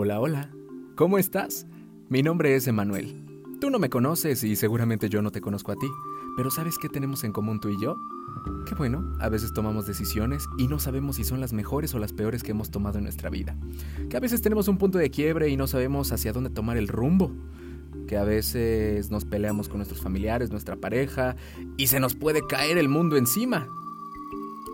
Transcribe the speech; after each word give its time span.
Hola, 0.00 0.20
hola. 0.20 0.52
¿Cómo 0.94 1.18
estás? 1.18 1.66
Mi 2.08 2.22
nombre 2.22 2.54
es 2.54 2.68
Emanuel. 2.68 3.26
Tú 3.60 3.68
no 3.68 3.80
me 3.80 3.90
conoces 3.90 4.44
y 4.44 4.54
seguramente 4.54 5.08
yo 5.08 5.22
no 5.22 5.32
te 5.32 5.40
conozco 5.40 5.72
a 5.72 5.74
ti, 5.74 5.88
pero 6.36 6.52
¿sabes 6.52 6.78
qué 6.78 6.88
tenemos 6.88 7.24
en 7.24 7.32
común 7.32 7.58
tú 7.58 7.68
y 7.68 7.82
yo? 7.82 7.96
Que 8.68 8.76
bueno, 8.76 9.16
a 9.18 9.28
veces 9.28 9.52
tomamos 9.52 9.88
decisiones 9.88 10.44
y 10.56 10.68
no 10.68 10.78
sabemos 10.78 11.16
si 11.16 11.24
son 11.24 11.40
las 11.40 11.52
mejores 11.52 11.96
o 11.96 11.98
las 11.98 12.12
peores 12.12 12.44
que 12.44 12.52
hemos 12.52 12.70
tomado 12.70 12.98
en 12.98 13.02
nuestra 13.02 13.28
vida. 13.28 13.56
Que 14.08 14.16
a 14.16 14.20
veces 14.20 14.40
tenemos 14.40 14.68
un 14.68 14.78
punto 14.78 14.98
de 14.98 15.10
quiebre 15.10 15.48
y 15.48 15.56
no 15.56 15.66
sabemos 15.66 16.12
hacia 16.12 16.32
dónde 16.32 16.50
tomar 16.50 16.76
el 16.76 16.86
rumbo. 16.86 17.32
Que 18.06 18.18
a 18.18 18.22
veces 18.22 19.10
nos 19.10 19.24
peleamos 19.24 19.68
con 19.68 19.78
nuestros 19.78 20.00
familiares, 20.00 20.52
nuestra 20.52 20.76
pareja, 20.76 21.34
y 21.76 21.88
se 21.88 21.98
nos 21.98 22.14
puede 22.14 22.46
caer 22.46 22.78
el 22.78 22.88
mundo 22.88 23.16
encima. 23.16 23.66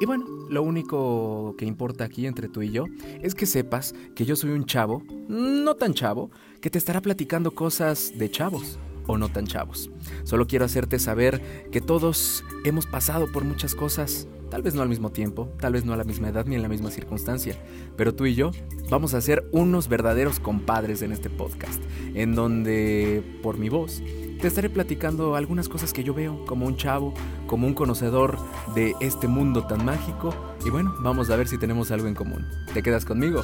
Y 0.02 0.04
bueno, 0.04 0.26
lo 0.48 0.62
único 0.62 1.54
que 1.56 1.64
importa 1.64 2.04
aquí 2.04 2.26
entre 2.26 2.48
tú 2.48 2.62
y 2.62 2.70
yo 2.70 2.84
es 3.22 3.34
que 3.34 3.46
sepas 3.46 3.94
que 4.14 4.24
yo 4.24 4.36
soy 4.36 4.50
un 4.50 4.66
chavo, 4.66 5.02
no 5.28 5.74
tan 5.74 5.94
chavo, 5.94 6.30
que 6.60 6.70
te 6.70 6.78
estará 6.78 7.00
platicando 7.00 7.54
cosas 7.54 8.12
de 8.16 8.30
chavos 8.30 8.78
o 9.06 9.18
no 9.18 9.28
tan 9.28 9.46
chavos. 9.46 9.90
Solo 10.24 10.46
quiero 10.46 10.64
hacerte 10.64 10.98
saber 10.98 11.68
que 11.70 11.80
todos 11.80 12.44
hemos 12.64 12.86
pasado 12.86 13.30
por 13.30 13.44
muchas 13.44 13.74
cosas, 13.74 14.28
tal 14.50 14.62
vez 14.62 14.74
no 14.74 14.82
al 14.82 14.88
mismo 14.88 15.10
tiempo, 15.10 15.50
tal 15.60 15.74
vez 15.74 15.84
no 15.84 15.92
a 15.92 15.96
la 15.96 16.04
misma 16.04 16.28
edad 16.28 16.46
ni 16.46 16.54
en 16.54 16.62
la 16.62 16.68
misma 16.68 16.90
circunstancia, 16.90 17.56
pero 17.96 18.14
tú 18.14 18.26
y 18.26 18.34
yo 18.34 18.50
vamos 18.90 19.14
a 19.14 19.20
ser 19.20 19.48
unos 19.52 19.88
verdaderos 19.88 20.40
compadres 20.40 21.02
en 21.02 21.12
este 21.12 21.30
podcast, 21.30 21.82
en 22.14 22.34
donde 22.34 23.22
por 23.42 23.58
mi 23.58 23.68
voz 23.68 24.02
te 24.40 24.48
estaré 24.48 24.70
platicando 24.70 25.36
algunas 25.36 25.68
cosas 25.68 25.92
que 25.92 26.04
yo 26.04 26.14
veo 26.14 26.44
como 26.46 26.66
un 26.66 26.76
chavo, 26.76 27.14
como 27.46 27.66
un 27.66 27.74
conocedor 27.74 28.38
de 28.74 28.94
este 29.00 29.28
mundo 29.28 29.66
tan 29.66 29.84
mágico 29.84 30.34
y 30.64 30.70
bueno, 30.70 30.94
vamos 31.00 31.30
a 31.30 31.36
ver 31.36 31.48
si 31.48 31.58
tenemos 31.58 31.90
algo 31.90 32.08
en 32.08 32.14
común. 32.14 32.46
¿Te 32.72 32.82
quedas 32.82 33.04
conmigo? 33.04 33.42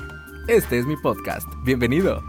Este 0.49 0.79
es 0.79 0.87
mi 0.87 0.97
podcast. 0.97 1.47
Bienvenido. 1.65 2.23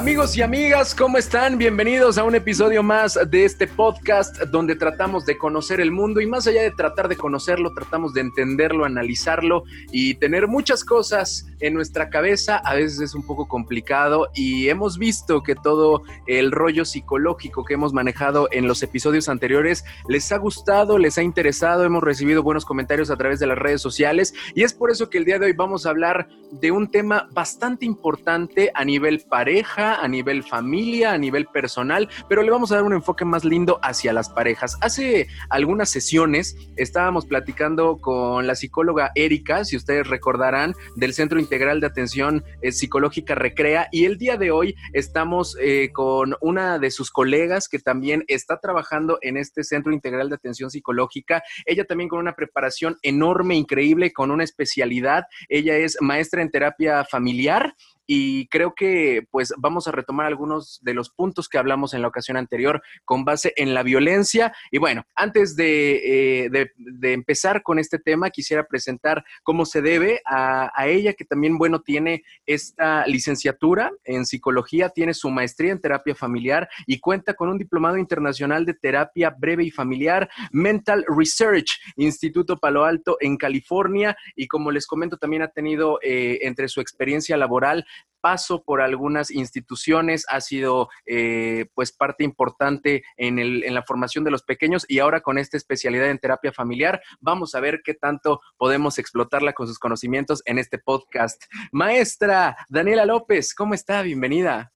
Amigos 0.00 0.34
y 0.34 0.40
amigas, 0.40 0.94
¿cómo 0.94 1.18
están? 1.18 1.58
Bienvenidos 1.58 2.16
a 2.16 2.24
un 2.24 2.34
episodio 2.34 2.82
más 2.82 3.18
de 3.28 3.44
este 3.44 3.66
podcast 3.66 4.34
donde 4.44 4.74
tratamos 4.74 5.26
de 5.26 5.36
conocer 5.36 5.78
el 5.78 5.92
mundo 5.92 6.22
y 6.22 6.26
más 6.26 6.46
allá 6.46 6.62
de 6.62 6.70
tratar 6.70 7.06
de 7.06 7.16
conocerlo, 7.16 7.74
tratamos 7.74 8.14
de 8.14 8.22
entenderlo, 8.22 8.86
analizarlo 8.86 9.64
y 9.92 10.14
tener 10.14 10.48
muchas 10.48 10.86
cosas 10.86 11.46
en 11.60 11.74
nuestra 11.74 12.08
cabeza. 12.08 12.56
A 12.56 12.76
veces 12.76 12.98
es 13.00 13.14
un 13.14 13.26
poco 13.26 13.46
complicado 13.46 14.30
y 14.34 14.70
hemos 14.70 14.96
visto 14.96 15.42
que 15.42 15.54
todo 15.54 16.02
el 16.26 16.50
rollo 16.50 16.86
psicológico 16.86 17.66
que 17.66 17.74
hemos 17.74 17.92
manejado 17.92 18.48
en 18.52 18.66
los 18.66 18.82
episodios 18.82 19.28
anteriores 19.28 19.84
les 20.08 20.32
ha 20.32 20.38
gustado, 20.38 20.96
les 20.96 21.18
ha 21.18 21.22
interesado, 21.22 21.84
hemos 21.84 22.02
recibido 22.02 22.42
buenos 22.42 22.64
comentarios 22.64 23.10
a 23.10 23.16
través 23.18 23.38
de 23.38 23.48
las 23.48 23.58
redes 23.58 23.82
sociales 23.82 24.32
y 24.54 24.62
es 24.62 24.72
por 24.72 24.90
eso 24.90 25.10
que 25.10 25.18
el 25.18 25.26
día 25.26 25.38
de 25.38 25.44
hoy 25.44 25.52
vamos 25.52 25.84
a 25.84 25.90
hablar 25.90 26.26
de 26.52 26.70
un 26.70 26.90
tema 26.90 27.28
bastante 27.32 27.84
importante 27.84 28.70
a 28.74 28.82
nivel 28.82 29.22
pareja 29.28 29.89
a 29.94 30.08
nivel 30.08 30.42
familia, 30.42 31.12
a 31.12 31.18
nivel 31.18 31.46
personal, 31.46 32.08
pero 32.28 32.42
le 32.42 32.50
vamos 32.50 32.72
a 32.72 32.76
dar 32.76 32.84
un 32.84 32.92
enfoque 32.92 33.24
más 33.24 33.44
lindo 33.44 33.78
hacia 33.82 34.12
las 34.12 34.28
parejas. 34.28 34.76
Hace 34.80 35.28
algunas 35.48 35.90
sesiones 35.90 36.56
estábamos 36.76 37.26
platicando 37.26 37.98
con 37.98 38.46
la 38.46 38.54
psicóloga 38.54 39.12
Erika, 39.14 39.64
si 39.64 39.76
ustedes 39.76 40.06
recordarán, 40.06 40.74
del 40.96 41.14
Centro 41.14 41.40
Integral 41.40 41.80
de 41.80 41.86
Atención 41.86 42.44
eh, 42.62 42.72
Psicológica 42.72 43.34
Recrea, 43.34 43.88
y 43.92 44.04
el 44.04 44.18
día 44.18 44.36
de 44.36 44.50
hoy 44.50 44.74
estamos 44.92 45.56
eh, 45.60 45.90
con 45.92 46.34
una 46.40 46.78
de 46.78 46.90
sus 46.90 47.10
colegas 47.10 47.68
que 47.68 47.78
también 47.78 48.24
está 48.28 48.58
trabajando 48.60 49.18
en 49.22 49.36
este 49.36 49.64
Centro 49.64 49.92
Integral 49.92 50.28
de 50.28 50.36
Atención 50.36 50.70
Psicológica. 50.70 51.42
Ella 51.66 51.84
también 51.84 52.08
con 52.08 52.18
una 52.18 52.34
preparación 52.34 52.96
enorme, 53.02 53.56
increíble, 53.56 54.12
con 54.12 54.30
una 54.30 54.44
especialidad. 54.44 55.24
Ella 55.48 55.76
es 55.76 55.96
maestra 56.00 56.42
en 56.42 56.50
terapia 56.50 57.04
familiar 57.04 57.74
y 58.12 58.48
creo 58.48 58.74
que 58.74 59.24
pues 59.30 59.54
vamos 59.56 59.86
a 59.86 59.92
retomar 59.92 60.26
algunos 60.26 60.80
de 60.82 60.94
los 60.94 61.10
puntos 61.10 61.48
que 61.48 61.58
hablamos 61.58 61.94
en 61.94 62.02
la 62.02 62.08
ocasión 62.08 62.36
anterior 62.36 62.82
con 63.04 63.24
base 63.24 63.52
en 63.54 63.72
la 63.72 63.84
violencia. 63.84 64.52
Y 64.72 64.78
bueno, 64.78 65.04
antes 65.14 65.54
de, 65.54 66.46
eh, 66.46 66.70
empezar 67.02 67.62
con 67.62 67.78
este 67.78 68.00
tema, 68.00 68.30
quisiera 68.30 68.64
presentar 68.64 69.22
cómo 69.44 69.64
se 69.64 69.80
debe 69.80 70.22
a, 70.26 70.72
a, 70.74 70.88
ella, 70.88 71.12
que 71.12 71.24
también, 71.24 71.56
bueno, 71.56 71.82
tiene 71.82 72.24
esta 72.46 73.06
licenciatura 73.06 73.92
en 74.02 74.26
psicología, 74.26 74.88
tiene 74.88 75.14
su 75.14 75.30
maestría 75.30 75.70
en 75.70 75.80
terapia 75.80 76.16
familiar 76.16 76.68
y 76.88 76.98
cuenta 76.98 77.34
con 77.34 77.48
un 77.48 77.58
diplomado 77.58 77.96
internacional 77.96 78.66
de 78.66 78.74
terapia 78.74 79.30
breve 79.38 79.62
y 79.62 79.70
familiar, 79.70 80.28
Mental 80.50 81.04
Research, 81.06 81.80
Instituto 81.94 82.58
Palo 82.58 82.84
Alto 82.84 83.18
en 83.20 83.36
California. 83.36 84.16
Y 84.34 84.48
como 84.48 84.72
les 84.72 84.88
comento, 84.88 85.16
también 85.16 85.42
ha 85.42 85.48
tenido 85.52 86.00
eh, 86.02 86.40
entre 86.42 86.66
su 86.66 86.80
experiencia 86.80 87.36
laboral 87.36 87.86
paso 88.20 88.62
por 88.62 88.80
algunas 88.80 89.30
instituciones, 89.30 90.24
ha 90.28 90.40
sido 90.40 90.88
eh, 91.06 91.66
pues 91.74 91.92
parte 91.92 92.24
importante 92.24 93.02
en, 93.16 93.38
el, 93.38 93.64
en 93.64 93.74
la 93.74 93.82
formación 93.82 94.24
de 94.24 94.30
los 94.30 94.42
pequeños 94.42 94.84
y 94.88 94.98
ahora 94.98 95.20
con 95.20 95.38
esta 95.38 95.56
especialidad 95.56 96.10
en 96.10 96.18
terapia 96.18 96.52
familiar 96.52 97.00
vamos 97.20 97.54
a 97.54 97.60
ver 97.60 97.80
qué 97.84 97.94
tanto 97.94 98.40
podemos 98.56 98.98
explotarla 98.98 99.52
con 99.52 99.66
sus 99.66 99.78
conocimientos 99.78 100.42
en 100.44 100.58
este 100.58 100.78
podcast. 100.78 101.42
Maestra 101.72 102.56
Daniela 102.68 103.06
López, 103.06 103.54
¿cómo 103.54 103.74
está? 103.74 104.02
Bienvenida. 104.02 104.72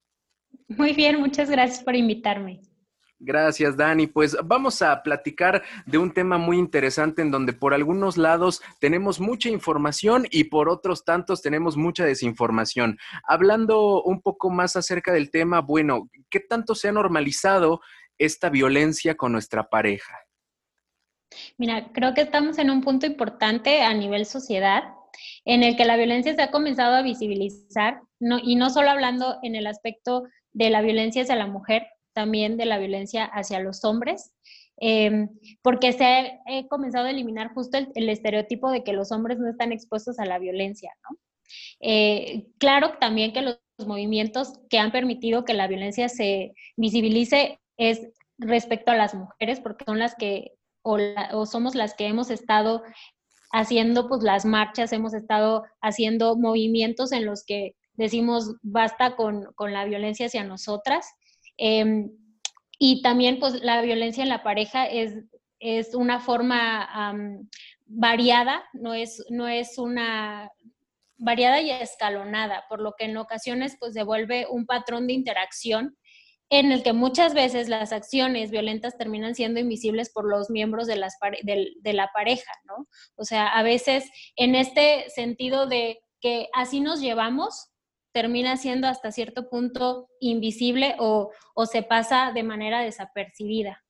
Muy 0.68 0.92
bien, 0.92 1.20
muchas 1.20 1.50
gracias 1.50 1.82
por 1.82 1.94
invitarme. 1.94 2.60
Gracias, 3.24 3.74
Dani. 3.74 4.06
Pues 4.06 4.36
vamos 4.44 4.82
a 4.82 5.02
platicar 5.02 5.62
de 5.86 5.96
un 5.96 6.12
tema 6.12 6.36
muy 6.36 6.58
interesante 6.58 7.22
en 7.22 7.30
donde 7.30 7.54
por 7.54 7.72
algunos 7.72 8.18
lados 8.18 8.60
tenemos 8.80 9.18
mucha 9.18 9.48
información 9.48 10.26
y 10.30 10.44
por 10.44 10.68
otros 10.68 11.06
tantos 11.06 11.40
tenemos 11.40 11.78
mucha 11.78 12.04
desinformación. 12.04 12.98
Hablando 13.26 14.02
un 14.02 14.20
poco 14.20 14.50
más 14.50 14.76
acerca 14.76 15.10
del 15.12 15.30
tema, 15.30 15.62
bueno, 15.62 16.10
¿qué 16.28 16.38
tanto 16.38 16.74
se 16.74 16.88
ha 16.88 16.92
normalizado 16.92 17.80
esta 18.18 18.50
violencia 18.50 19.14
con 19.14 19.32
nuestra 19.32 19.70
pareja? 19.70 20.18
Mira, 21.56 21.92
creo 21.94 22.12
que 22.12 22.20
estamos 22.20 22.58
en 22.58 22.70
un 22.70 22.82
punto 22.82 23.06
importante 23.06 23.82
a 23.82 23.94
nivel 23.94 24.26
sociedad 24.26 24.82
en 25.46 25.62
el 25.62 25.76
que 25.76 25.86
la 25.86 25.96
violencia 25.96 26.34
se 26.34 26.42
ha 26.42 26.50
comenzado 26.50 26.94
a 26.94 27.02
visibilizar, 27.02 28.02
no, 28.20 28.38
y 28.42 28.56
no 28.56 28.68
solo 28.68 28.90
hablando 28.90 29.38
en 29.42 29.54
el 29.54 29.66
aspecto 29.66 30.24
de 30.52 30.68
la 30.68 30.82
violencia 30.82 31.22
hacia 31.22 31.36
la 31.36 31.46
mujer, 31.46 31.86
también 32.14 32.56
de 32.56 32.64
la 32.64 32.78
violencia 32.78 33.24
hacia 33.24 33.60
los 33.60 33.84
hombres, 33.84 34.32
em, 34.78 35.28
porque 35.62 35.92
se 35.92 36.04
ha 36.04 36.68
comenzado 36.68 37.06
a 37.06 37.10
eliminar 37.10 37.52
justo 37.52 37.78
el, 37.78 38.08
estereotipo 38.08 38.70
de 38.70 38.82
que 38.82 38.92
los 38.92 39.12
hombres 39.12 39.38
no 39.38 39.48
están 39.48 39.72
expuestos 39.72 40.18
a 40.18 40.24
la 40.24 40.38
violencia. 40.38 40.92
Eh, 41.80 42.46
claro 42.58 42.94
también 42.98 43.32
que 43.32 43.42
los 43.42 43.58
movimientos 43.86 44.60
que 44.70 44.78
han 44.78 44.92
permitido 44.92 45.44
que 45.44 45.54
la 45.54 45.68
violencia 45.68 46.08
se 46.08 46.54
visibilice 46.76 47.60
es 47.76 48.08
respecto 48.38 48.92
a 48.92 48.96
las 48.96 49.14
mujeres, 49.14 49.60
porque 49.60 49.84
son 49.84 49.98
las 49.98 50.14
que, 50.14 50.52
o, 50.82 50.98
o 51.32 51.46
somos 51.46 51.74
las 51.74 51.94
que 51.94 52.06
hemos 52.06 52.30
estado 52.30 52.82
haciendo 53.52 54.08
pues 54.08 54.22
las 54.22 54.44
marchas, 54.44 54.92
hemos 54.92 55.14
estado 55.14 55.64
haciendo 55.80 56.36
movimientos 56.36 57.12
en 57.12 57.24
los 57.24 57.44
que 57.44 57.76
decimos 57.94 58.56
basta 58.62 59.14
con, 59.16 59.52
con 59.54 59.72
la 59.72 59.84
violencia 59.84 60.26
hacia 60.26 60.42
nosotras 60.44 61.06
Em, 61.56 62.10
y 62.78 63.02
también, 63.02 63.38
pues, 63.38 63.62
la 63.62 63.80
violencia 63.82 64.22
en 64.22 64.28
la 64.28 64.42
pareja 64.42 64.86
es, 64.86 65.14
es 65.60 65.94
una 65.94 66.20
forma 66.20 67.14
variada, 67.86 68.64
no 68.72 68.94
es, 68.94 69.24
no 69.30 69.48
es 69.48 69.78
una 69.78 70.50
variada 71.16 71.60
y 71.60 71.70
escalonada, 71.70 72.64
por 72.68 72.80
lo 72.80 72.94
que 72.98 73.06
en 73.06 73.16
ocasiones, 73.16 73.76
pues, 73.78 73.94
devuelve 73.94 74.46
un 74.50 74.66
patrón 74.66 75.06
de 75.06 75.14
interacción 75.14 75.96
en 76.50 76.72
el 76.72 76.82
que 76.82 76.92
muchas 76.92 77.34
veces 77.34 77.68
las 77.68 77.92
acciones 77.92 78.50
violentas 78.50 78.96
terminan 78.96 79.34
siendo 79.34 79.60
invisibles 79.60 80.10
por 80.10 80.28
los 80.28 80.50
miembros 80.50 80.86
de, 80.86 80.96
las 80.96 81.16
de, 81.42 81.92
la 81.92 82.10
pareja, 82.12 82.52
¿no? 82.64 82.86
O 83.16 83.24
sea, 83.24 83.48
a 83.48 83.62
veces 83.62 84.10
en 84.36 84.54
este 84.54 85.08
sentido 85.10 85.66
de 85.66 86.00
que 86.20 86.48
así 86.54 86.80
nos 86.80 87.00
llevamos, 87.00 87.70
termina 88.14 88.56
siendo 88.56 88.86
hasta 88.86 89.10
cierto 89.10 89.50
punto 89.50 90.08
invisible 90.20 90.94
o, 91.00 91.32
se 91.66 91.82
pasa 91.82 92.30
de 92.32 92.44
manera 92.44 92.80
desapercibida. 92.80 93.83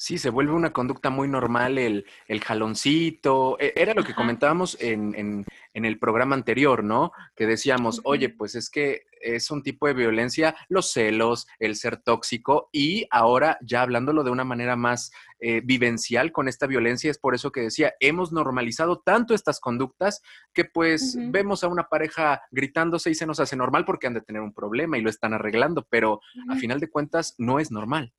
Sí, 0.00 0.16
se 0.16 0.30
vuelve 0.30 0.52
una 0.52 0.72
conducta 0.72 1.10
muy 1.10 1.26
normal 1.26 1.76
el, 1.76 2.06
el 2.28 2.40
jaloncito. 2.40 3.58
E, 3.58 3.72
era 3.76 3.94
lo 3.94 4.04
que 4.04 4.14
comentábamos 4.14 4.78
en, 4.80 5.44
en 5.74 5.84
el 5.84 5.98
programa 5.98 6.34
anterior, 6.34 6.84
¿no? 6.84 7.12
Que 7.34 7.46
decíamos, 7.46 8.00
oye, 8.04 8.28
pues 8.28 8.54
es 8.54 8.70
que 8.70 9.02
es 9.20 9.50
un 9.50 9.62
tipo 9.62 9.86
de 9.86 9.94
violencia, 9.94 10.54
los 10.68 10.92
celos, 10.92 11.46
el 11.58 11.76
ser 11.76 11.96
tóxico 11.98 12.68
y 12.72 13.06
ahora 13.10 13.58
ya 13.60 13.82
hablándolo 13.82 14.24
de 14.24 14.30
una 14.30 14.44
manera 14.44 14.76
más 14.76 15.10
eh, 15.40 15.60
vivencial 15.64 16.32
con 16.32 16.48
esta 16.48 16.66
violencia, 16.66 17.10
es 17.10 17.18
por 17.18 17.34
eso 17.34 17.52
que 17.52 17.62
decía, 17.62 17.94
hemos 18.00 18.32
normalizado 18.32 19.00
tanto 19.00 19.34
estas 19.34 19.60
conductas 19.60 20.22
que 20.52 20.64
pues 20.64 21.16
vemos 21.16 21.64
a 21.64 21.68
una 21.68 21.84
pareja 21.84 22.42
gritándose 22.50 23.10
y 23.10 23.14
se 23.14 23.26
nos 23.26 23.40
hace 23.40 23.56
normal 23.56 23.84
porque 23.84 24.06
han 24.06 24.14
de 24.14 24.20
tener 24.20 24.42
un 24.42 24.52
problema 24.52 24.98
y 24.98 25.02
lo 25.02 25.10
están 25.10 25.34
arreglando, 25.34 25.86
pero 25.88 26.20
a 26.48 26.56
final 26.56 26.80
de 26.80 26.90
cuentas 26.90 27.34
no 27.38 27.60
es 27.60 27.70
normal. 27.70 28.12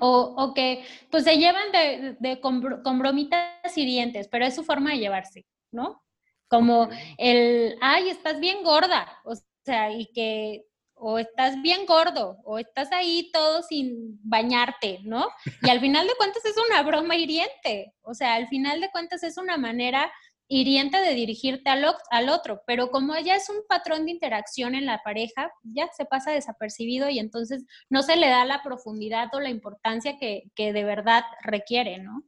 O, 0.00 0.52
que 0.54 0.84
pues 1.10 1.24
se 1.24 1.38
llevan 1.38 1.72
de, 1.72 2.40
con, 2.40 2.60
bromitas 2.98 3.76
hirientes, 3.76 4.28
pero 4.28 4.44
es 4.44 4.54
su 4.54 4.64
forma 4.64 4.90
de 4.90 4.98
llevarse, 4.98 5.46
¿no? 5.72 6.02
como 6.48 6.88
el, 7.18 7.76
ay, 7.80 8.08
estás 8.10 8.40
bien 8.40 8.62
gorda, 8.62 9.20
o 9.24 9.34
sea, 9.64 9.90
y 9.90 10.06
que 10.12 10.64
o 10.98 11.18
estás 11.18 11.60
bien 11.60 11.84
gordo, 11.84 12.38
o 12.44 12.58
estás 12.58 12.90
ahí 12.90 13.30
todo 13.30 13.62
sin 13.62 14.18
bañarte, 14.22 15.00
¿no? 15.04 15.28
Y 15.60 15.68
al 15.68 15.78
final 15.78 16.06
de 16.06 16.14
cuentas 16.14 16.42
es 16.46 16.56
una 16.56 16.82
broma 16.82 17.16
hiriente, 17.16 17.94
o 18.00 18.14
sea, 18.14 18.34
al 18.34 18.48
final 18.48 18.80
de 18.80 18.90
cuentas 18.90 19.22
es 19.22 19.36
una 19.36 19.58
manera 19.58 20.10
hiriente 20.48 20.98
de 21.00 21.14
dirigirte 21.14 21.70
al, 21.70 21.84
al 22.10 22.28
otro, 22.28 22.62
pero 22.66 22.90
como 22.90 23.16
ya 23.18 23.36
es 23.36 23.48
un 23.48 23.66
patrón 23.68 24.04
de 24.04 24.12
interacción 24.12 24.74
en 24.74 24.86
la 24.86 25.02
pareja, 25.02 25.50
ya 25.62 25.88
se 25.96 26.04
pasa 26.04 26.30
desapercibido 26.30 27.08
y 27.08 27.18
entonces 27.18 27.64
no 27.90 28.02
se 28.02 28.16
le 28.16 28.28
da 28.28 28.44
la 28.44 28.62
profundidad 28.62 29.28
o 29.34 29.40
la 29.40 29.50
importancia 29.50 30.16
que, 30.18 30.44
que 30.54 30.72
de 30.72 30.84
verdad 30.84 31.24
requiere, 31.42 31.98
¿no? 31.98 32.22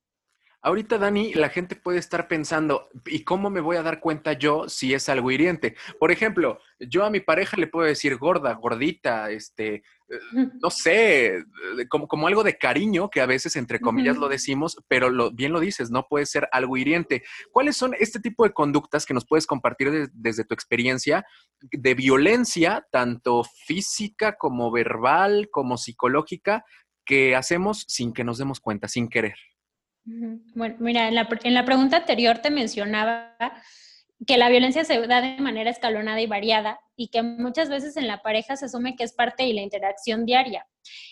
Ahorita, 0.60 0.98
Dani, 0.98 1.34
la 1.34 1.50
gente 1.50 1.76
puede 1.76 1.98
estar 1.98 2.26
pensando, 2.26 2.88
¿y 3.06 3.22
cómo 3.22 3.48
me 3.48 3.60
voy 3.60 3.76
a 3.76 3.82
dar 3.82 4.00
cuenta 4.00 4.32
yo 4.32 4.68
si 4.68 4.92
es 4.92 5.08
algo 5.08 5.30
hiriente? 5.30 5.76
Por 6.00 6.10
ejemplo, 6.10 6.58
yo 6.80 7.04
a 7.04 7.10
mi 7.10 7.20
pareja 7.20 7.56
le 7.56 7.68
puedo 7.68 7.86
decir 7.86 8.16
gorda, 8.16 8.54
gordita, 8.54 9.30
este, 9.30 9.74
eh, 9.76 10.18
no 10.60 10.70
sé, 10.70 11.44
como, 11.88 12.08
como 12.08 12.26
algo 12.26 12.42
de 12.42 12.58
cariño, 12.58 13.08
que 13.08 13.20
a 13.20 13.26
veces 13.26 13.54
entre 13.54 13.78
comillas 13.78 14.16
lo 14.16 14.28
decimos, 14.28 14.76
pero 14.88 15.10
lo, 15.10 15.30
bien 15.30 15.52
lo 15.52 15.60
dices, 15.60 15.92
no 15.92 16.08
puede 16.08 16.26
ser 16.26 16.48
algo 16.50 16.76
hiriente. 16.76 17.22
¿Cuáles 17.52 17.76
son 17.76 17.94
este 17.96 18.18
tipo 18.18 18.42
de 18.42 18.52
conductas 18.52 19.06
que 19.06 19.14
nos 19.14 19.26
puedes 19.26 19.46
compartir 19.46 20.10
desde 20.12 20.44
tu 20.44 20.54
experiencia 20.54 21.24
de 21.60 21.94
violencia, 21.94 22.84
tanto 22.90 23.44
física 23.44 24.36
como 24.36 24.72
verbal, 24.72 25.50
como 25.52 25.76
psicológica, 25.76 26.64
que 27.04 27.36
hacemos 27.36 27.84
sin 27.86 28.12
que 28.12 28.24
nos 28.24 28.38
demos 28.38 28.58
cuenta, 28.58 28.88
sin 28.88 29.08
querer? 29.08 29.36
Bueno, 30.54 30.76
mira, 30.78 31.08
en 31.08 31.14
la, 31.14 31.28
en 31.42 31.54
la, 31.54 31.64
pregunta 31.64 31.98
anterior 31.98 32.38
te 32.38 32.50
mencionaba 32.50 33.36
que 34.26 34.38
la 34.38 34.48
violencia 34.48 34.84
se 34.84 35.06
da 35.06 35.20
de 35.20 35.38
manera 35.38 35.70
escalonada 35.70 36.20
y 36.20 36.26
variada 36.26 36.80
y 36.96 37.08
que 37.08 37.22
muchas 37.22 37.68
veces 37.68 37.96
en 37.96 38.08
la 38.08 38.22
pareja 38.22 38.56
se 38.56 38.64
asume 38.64 38.96
que 38.96 39.04
es 39.04 39.12
parte 39.12 39.44
de 39.44 39.52
la 39.52 39.60
interacción 39.60 40.24
diaria. 40.24 40.66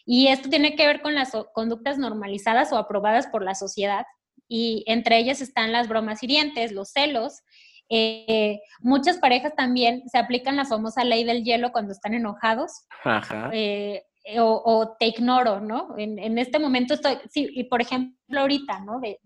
Y 0.04 0.28
esto 0.28 0.48
tiene 0.48 0.75
que 0.75 0.87
ver 0.87 1.02
con 1.02 1.14
las 1.14 1.32
conductas 1.52 1.98
normalizadas 1.98 2.72
o 2.72 2.78
aprobadas 2.78 3.26
por 3.26 3.44
la 3.44 3.54
sociedad 3.54 4.06
y 4.48 4.82
entre 4.87 5.19
ellas 5.19 5.40
están 5.40 5.72
las 5.72 5.88
bromas 5.88 6.22
hirientes, 6.22 6.72
los 6.72 6.90
celos. 6.90 7.42
Eh, 7.88 8.60
muchas 8.81 9.19
parejas 9.19 9.54
también 9.54 10.02
se 10.08 10.19
aplican 10.19 10.56
la 10.56 10.64
famosa 10.64 11.04
ley 11.04 11.25
del 11.25 11.44
hielo 11.44 11.72
cuando 11.72 11.92
están 11.92 12.14
enojados. 12.14 12.87
Ajá. 13.04 13.50
Eh, 13.52 14.04
eh, 14.28 14.40
o, 14.40 14.96
te 14.99 15.06
ignoro, 15.06 15.61
¿no? 15.61 15.94
En, 15.96 16.37
este 16.37 16.58
momento 16.58 16.94
estoy, 16.94 17.19
sí, 17.31 17.49
y 17.52 17.62
por 17.64 17.81
ejemplo 17.81 18.40
ahorita, 18.40 18.81
¿no? 18.81 18.99
De, 18.99 19.20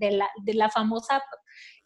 la, 0.52 0.68
famosa 0.68 1.22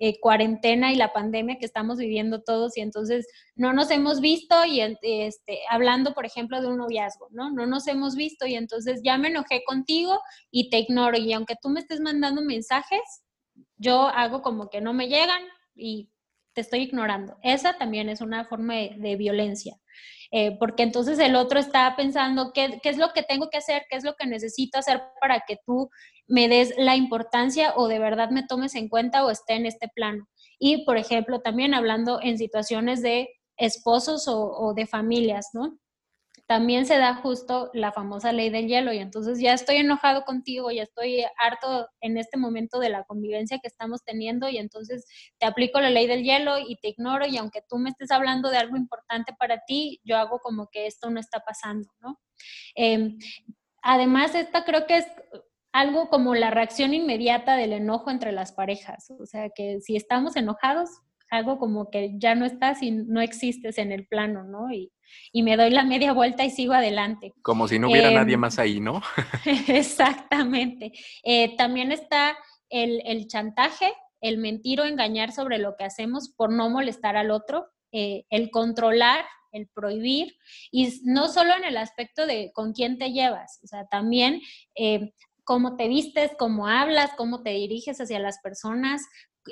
eh, 0.01 0.19
cuarentena 0.19 0.93
y 0.93 0.97
la 0.97 1.13
pandemia 1.13 1.59
que 1.61 1.65
estamos 1.65 1.99
viviendo 1.99 2.43
todos 2.43 2.77
y 2.77 2.81
entonces 2.81 3.29
no 3.55 3.73
nos 3.73 3.93
hemos 3.93 4.21
visto 4.21 4.65
y 4.65 4.81
este, 4.81 5.61
hablando, 5.71 6.13
por 6.13 6.27
ejemplo, 6.27 6.61
de 6.61 6.67
un 6.67 6.79
noviazgo, 6.79 7.29
¿no? 7.31 7.53
No 7.53 7.67
nos 7.67 7.87
hemos 7.87 8.17
visto 8.17 8.47
y 8.47 8.57
entonces 8.57 9.01
ya 9.05 9.17
me 9.17 9.29
enojé 9.29 9.63
contigo 9.65 10.21
y 10.51 10.69
te 10.69 10.81
ignoro 10.81 11.17
y 11.17 11.33
aunque 11.35 11.55
tú 11.63 11.69
me 11.69 11.79
estés 11.79 12.01
mandando 12.01 12.43
mensajes, 12.43 13.23
yo 13.77 14.09
hago 14.09 14.43
como 14.43 14.71
que 14.71 14.81
no 14.81 14.93
me 14.93 15.07
llegan 15.07 15.43
y 15.77 16.11
te 16.53 16.63
estoy 16.63 16.81
ignorando. 16.81 17.37
Esa 17.45 17.79
también 17.79 18.09
es 18.09 18.21
una 18.21 18.45
forma 18.47 18.75
de 18.75 19.15
violencia. 19.17 19.77
Eh, 20.31 20.57
porque 20.59 20.83
entonces 20.83 21.19
el 21.19 21.37
otro 21.37 21.61
está 21.61 21.95
pensando 21.97 22.53
¿qué, 22.53 22.81
es 22.83 22.99
lo 22.99 23.13
que 23.13 23.23
tengo 23.23 23.51
que 23.51 23.59
hacer, 23.59 23.85
qué 23.89 23.97
es 23.97 24.05
lo 24.05 24.15
que 24.15 24.27
necesito 24.27 24.79
hacer 24.79 25.03
para 25.21 25.45
que 25.47 25.59
tú 25.65 25.91
me 26.27 26.49
des 26.49 26.75
la 26.77 26.97
importancia 26.97 27.75
o 27.77 27.89
de 27.89 27.99
verdad 27.99 28.31
me 28.31 28.47
tomes 28.47 28.75
en 28.75 28.89
cuenta 28.89 29.25
o 29.25 29.31
esté 29.31 29.55
en 29.55 29.67
este 29.67 29.89
plano. 29.95 30.27
Y, 30.59 30.85
por 30.85 30.97
ejemplo, 30.97 31.41
también 31.41 31.75
hablando 31.75 32.21
en 32.23 32.39
situaciones 32.39 33.03
de 33.03 33.29
esposos 33.57 34.27
o 34.27 34.73
de 34.75 34.87
familias, 34.87 35.51
¿no? 35.53 35.79
También 36.47 36.85
se 36.85 36.99
da 36.99 37.15
justo 37.15 37.71
la 37.73 37.93
famosa 37.93 38.33
ley 38.33 38.51
del 38.51 38.69
hielo 38.69 38.93
y 38.93 38.99
entonces 38.99 39.41
ya 39.41 39.55
estoy 39.55 39.77
enojado 39.77 40.25
contigo, 40.25 40.71
ya 40.71 40.83
estoy 40.83 41.25
harto 41.39 41.89
en 42.01 42.19
este 42.19 42.37
momento 42.37 42.79
de 42.79 42.91
la 42.91 43.05
convivencia 43.05 43.59
que 43.59 43.69
estamos 43.69 44.05
teniendo 44.05 44.49
y 44.49 44.59
entonces 44.59 45.07
te 45.39 45.47
aplico 45.47 45.81
la 45.81 45.91
ley 45.91 46.07
del 46.07 46.23
hielo 46.23 46.59
y 46.59 46.77
te 46.77 46.89
ignoro 46.89 47.27
y 47.27 47.39
aunque 47.39 47.63
tú 47.67 47.79
me 47.79 47.91
estés 47.91 48.11
hablando 48.11 48.51
de 48.51 48.59
algo 48.59 48.77
importante 48.77 49.33
para 49.39 49.61
ti, 49.67 50.01
yo 50.05 50.19
hago 50.19 50.39
como 50.41 50.69
que 50.71 50.87
esto 50.87 51.11
no 51.11 51.19
está 51.19 51.41
pasando, 51.41 51.89
¿no? 52.01 52.21
Em, 52.75 53.19
además, 53.83 54.35
esta 54.35 54.65
creo 54.65 54.87
que 54.87 54.99
es 54.99 55.07
algo 55.73 56.09
como 56.11 56.35
la 56.35 56.51
reacción 56.51 56.95
inmediata 56.95 57.57
del 57.57 57.73
enojo 57.73 58.11
entre 58.11 58.33
las 58.33 58.53
parejas, 58.53 59.11
o 59.19 59.27
sea 59.27 59.49
que 59.51 59.81
si 59.81 59.97
estamos 59.97 60.37
enojados, 60.37 60.91
algo 61.31 61.59
como 61.59 61.91
que 61.91 62.13
ya 62.19 62.35
no 62.35 62.45
estás 62.45 62.83
y 62.83 62.91
no 62.93 63.21
existes 63.21 63.79
en 63.79 63.93
el 63.93 64.07
plano, 64.07 64.45
¿no? 64.45 64.69
Me 65.33 65.57
doy 65.57 65.71
la 65.71 65.85
media 65.85 66.13
vuelta 66.13 66.45
y 66.45 66.51
sigo 66.51 66.75
adelante. 66.75 67.33
Como 67.43 67.69
si 67.69 67.79
no 67.79 67.89
hubiera 67.89 68.11
nadie 68.11 68.35
em, 68.35 68.41
más 68.41 68.59
ahí, 68.59 68.81
¿no? 68.81 69.03
exactamente. 69.69 70.93
Eh, 71.23 71.57
también 71.57 71.93
está 71.93 72.37
el, 72.71 73.27
chantaje, 73.29 73.93
el 74.21 74.39
mentir 74.39 74.81
o 74.81 74.85
engañar 74.85 75.33
sobre 75.33 75.59
lo 75.59 75.77
que 75.77 75.85
hacemos 75.85 76.33
por 76.37 76.53
no 76.53 76.71
molestar 76.71 77.17
al 77.17 77.31
otro, 77.31 77.67
eh, 77.93 78.25
el 78.31 78.51
controlar, 78.51 79.25
el 79.53 79.69
prohibir, 79.69 80.37
y 80.73 81.01
no 81.05 81.29
solo 81.29 81.55
en 81.57 81.65
el 81.65 81.77
aspecto 81.77 82.27
de 82.27 82.51
con 82.53 82.73
quién 82.73 82.99
te 82.99 83.13
llevas, 83.13 83.61
o 83.63 83.69
sea, 83.69 83.87
también 83.87 84.41
eh, 84.75 85.13
cómo 85.45 85.77
te 85.77 85.89
vistes, 85.89 86.33
cómo 86.39 86.67
hablas, 86.67 87.11
cómo 87.17 87.43
te 87.43 87.51
diriges 87.51 88.01
hacia 88.01 88.19
las 88.19 88.41
personas, 88.41 89.03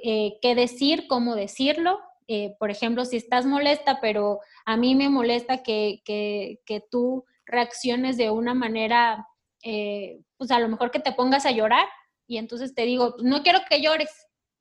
eh, 0.02 0.38
qué 0.40 0.54
decir, 0.54 1.06
cómo 1.06 1.36
decirlo. 1.36 2.00
Eh, 2.34 2.56
por 2.58 2.70
ejemplo, 2.70 3.04
si 3.04 3.18
estás 3.18 3.44
molesta, 3.44 4.00
pero 4.00 4.40
a 4.64 4.78
mí 4.78 4.94
me 4.94 5.10
molesta 5.10 5.62
que, 5.62 6.00
que, 6.06 6.84
tú 6.90 7.26
reacciones 7.44 8.16
de 8.16 8.30
una 8.30 8.54
manera, 8.54 9.28
eh, 9.62 10.18
pues 10.38 10.50
a 10.50 10.58
lo 10.58 10.70
mejor 10.70 10.90
que 10.90 10.98
te 10.98 11.12
pongas 11.12 11.44
a 11.44 11.50
llorar 11.50 11.86
y 12.26 12.38
entonces 12.38 12.74
te 12.74 12.86
digo, 12.86 13.16
no 13.22 13.42
quiero 13.42 13.58
que 13.68 13.82
llores, 13.82 14.08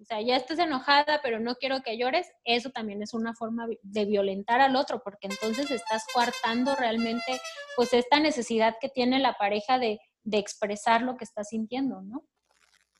o 0.02 0.04
sea, 0.04 0.20
ya 0.20 0.36
estás 0.36 0.60
enojada, 0.60 1.22
pero 1.24 1.40
no 1.40 1.56
quiero 1.56 1.82
que 1.82 1.98
llores, 1.98 2.28
eso 2.44 2.72
también 2.72 3.02
es 3.02 3.14
una 3.14 3.34
forma 3.36 3.66
de 3.82 4.04
violentar 4.04 4.60
al 4.60 4.76
otro, 4.76 5.02
porque 5.02 5.28
entonces 5.28 5.72
estás 5.72 6.04
coartando 6.14 6.76
realmente, 6.76 7.40
pues, 7.78 7.94
esta 7.94 8.20
necesidad 8.20 8.76
que 8.82 8.90
tiene 8.90 9.18
la 9.20 9.38
pareja 9.38 9.80
de, 9.80 10.02
de 10.26 10.40
expresar 10.40 11.04
lo 11.04 11.16
que 11.16 11.24
está 11.24 11.46
sintiendo, 11.46 12.02
¿no? 12.02 12.26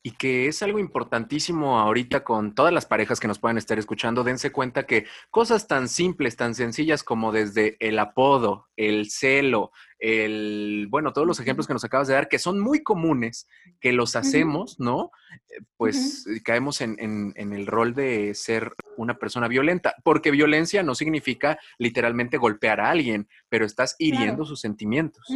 Y 0.02 0.12
que 0.12 0.48
es 0.48 0.62
algo 0.62 0.80
importantísimo 0.80 1.78
ahorita 1.78 2.24
con 2.24 2.54
todas 2.54 2.72
las 2.72 2.86
parejas 2.86 3.20
que 3.20 3.28
nos 3.28 3.38
puedan 3.38 3.56
estar 3.56 3.78
escuchando, 3.78 4.24
dense 4.24 4.50
cuenta 4.50 4.84
que 4.84 5.06
cosas 5.30 5.68
tan 5.68 5.88
simples, 5.88 6.36
tan 6.36 6.56
sencillas 6.56 7.04
como 7.04 7.30
desde 7.30 7.76
el 7.78 7.98
apodo, 8.00 8.68
el 8.76 9.10
celo, 9.10 9.70
el, 10.00 10.88
bueno, 10.90 11.12
todos 11.12 11.26
los 11.26 11.38
ejemplos 11.38 11.68
que 11.68 11.72
nos 11.72 11.84
acabas 11.84 12.08
de 12.08 12.14
dar, 12.14 12.28
que 12.28 12.40
son 12.40 12.58
muy 12.58 12.82
comunes, 12.82 13.46
que 13.80 13.92
los 13.92 14.16
hacemos, 14.16 14.80
¿no? 14.80 15.12
Eh, 15.48 15.60
pues 15.76 16.26
caemos 16.44 16.80
en, 16.80 16.96
en, 16.98 17.52
el 17.52 17.66
rol 17.68 17.94
de 17.94 18.34
ser 18.34 18.74
una 18.96 19.18
persona 19.18 19.46
violenta, 19.46 19.94
porque 20.02 20.32
violencia 20.32 20.82
no 20.82 20.96
significa 20.96 21.60
literalmente 21.78 22.38
golpear 22.38 22.80
a 22.80 22.90
alguien, 22.90 23.28
pero 23.48 23.64
estás 23.64 23.94
hiriendo 24.00 24.44
sus 24.44 24.60
sentimientos. 24.60 25.28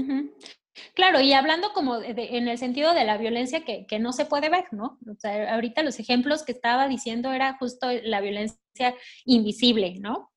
Claro, 0.94 1.20
y 1.20 1.32
hablando 1.32 1.72
como 1.72 2.00
en 2.02 2.48
el 2.48 2.58
sentido 2.58 2.94
de 2.94 3.04
la 3.04 3.16
violencia 3.16 3.64
que, 3.64 3.98
no 3.98 4.12
se 4.12 4.26
puede 4.26 4.48
ver, 4.48 4.66
¿no? 4.72 4.98
O 5.10 5.14
sea, 5.18 5.54
ahorita 5.54 5.82
los 5.82 5.98
ejemplos 5.98 6.42
que 6.42 6.52
estaba 6.52 6.88
diciendo 6.88 7.32
era 7.32 7.56
justo 7.58 7.88
la 8.02 8.20
violencia 8.20 8.94
invisible, 9.24 9.96
¿no? 10.00 10.30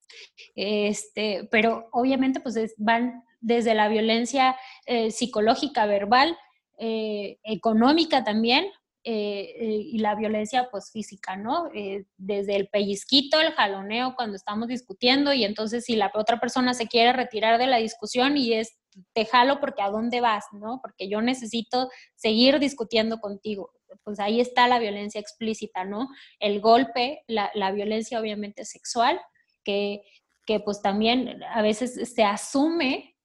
Este, 0.55 1.47
pero 1.51 1.89
obviamente 1.91 2.39
pues 2.39 2.73
van 2.77 3.23
desde 3.41 3.73
la 3.75 3.87
violencia 3.89 4.55
eh, 4.85 5.11
psicológica, 5.11 5.85
verbal, 5.85 6.37
eh, 6.77 7.37
económica 7.43 8.23
también, 8.23 8.65
eh, 9.03 9.55
y 9.59 9.97
la 9.99 10.15
violencia 10.15 10.67
pues 10.69 10.91
física, 10.91 11.37
¿no? 11.37 11.69
desde 12.17 12.55
el 12.55 12.67
pellizquito, 12.67 13.39
el 13.39 13.53
jaloneo 13.53 14.13
cuando 14.15 14.35
estamos 14.35 14.67
discutiendo 14.67 15.33
y 15.33 15.45
entonces 15.45 15.85
si 15.85 15.95
la 15.95 16.11
otra 16.13 16.39
persona 16.39 16.73
se 16.73 16.87
quiere 16.87 17.13
retirar 17.13 17.57
de 17.57 17.67
la 17.67 17.77
discusión 17.77 18.37
y 18.37 18.53
es 18.53 18.79
te 19.13 19.25
jalo 19.25 19.59
porque 19.59 19.81
a 19.81 19.89
dónde 19.89 20.21
vas, 20.21 20.45
¿no? 20.51 20.79
Porque 20.81 21.09
yo 21.09 21.21
necesito 21.21 21.89
seguir 22.15 22.59
discutiendo 22.59 23.19
contigo. 23.19 23.71
Pues 24.03 24.19
ahí 24.19 24.41
está 24.41 24.67
la 24.67 24.79
violencia 24.79 25.21
explícita, 25.21 25.85
¿no? 25.85 26.09
El 26.39 26.59
golpe, 26.59 27.23
la, 27.27 27.71
violencia 27.71 28.19
obviamente 28.19 28.65
sexual, 28.65 29.19
que, 29.63 30.01
que 30.45 30.59
pues 30.59 30.81
también 30.81 31.43
a 31.43 31.61
veces 31.61 32.11
se 32.13 32.23
asume 32.23 33.15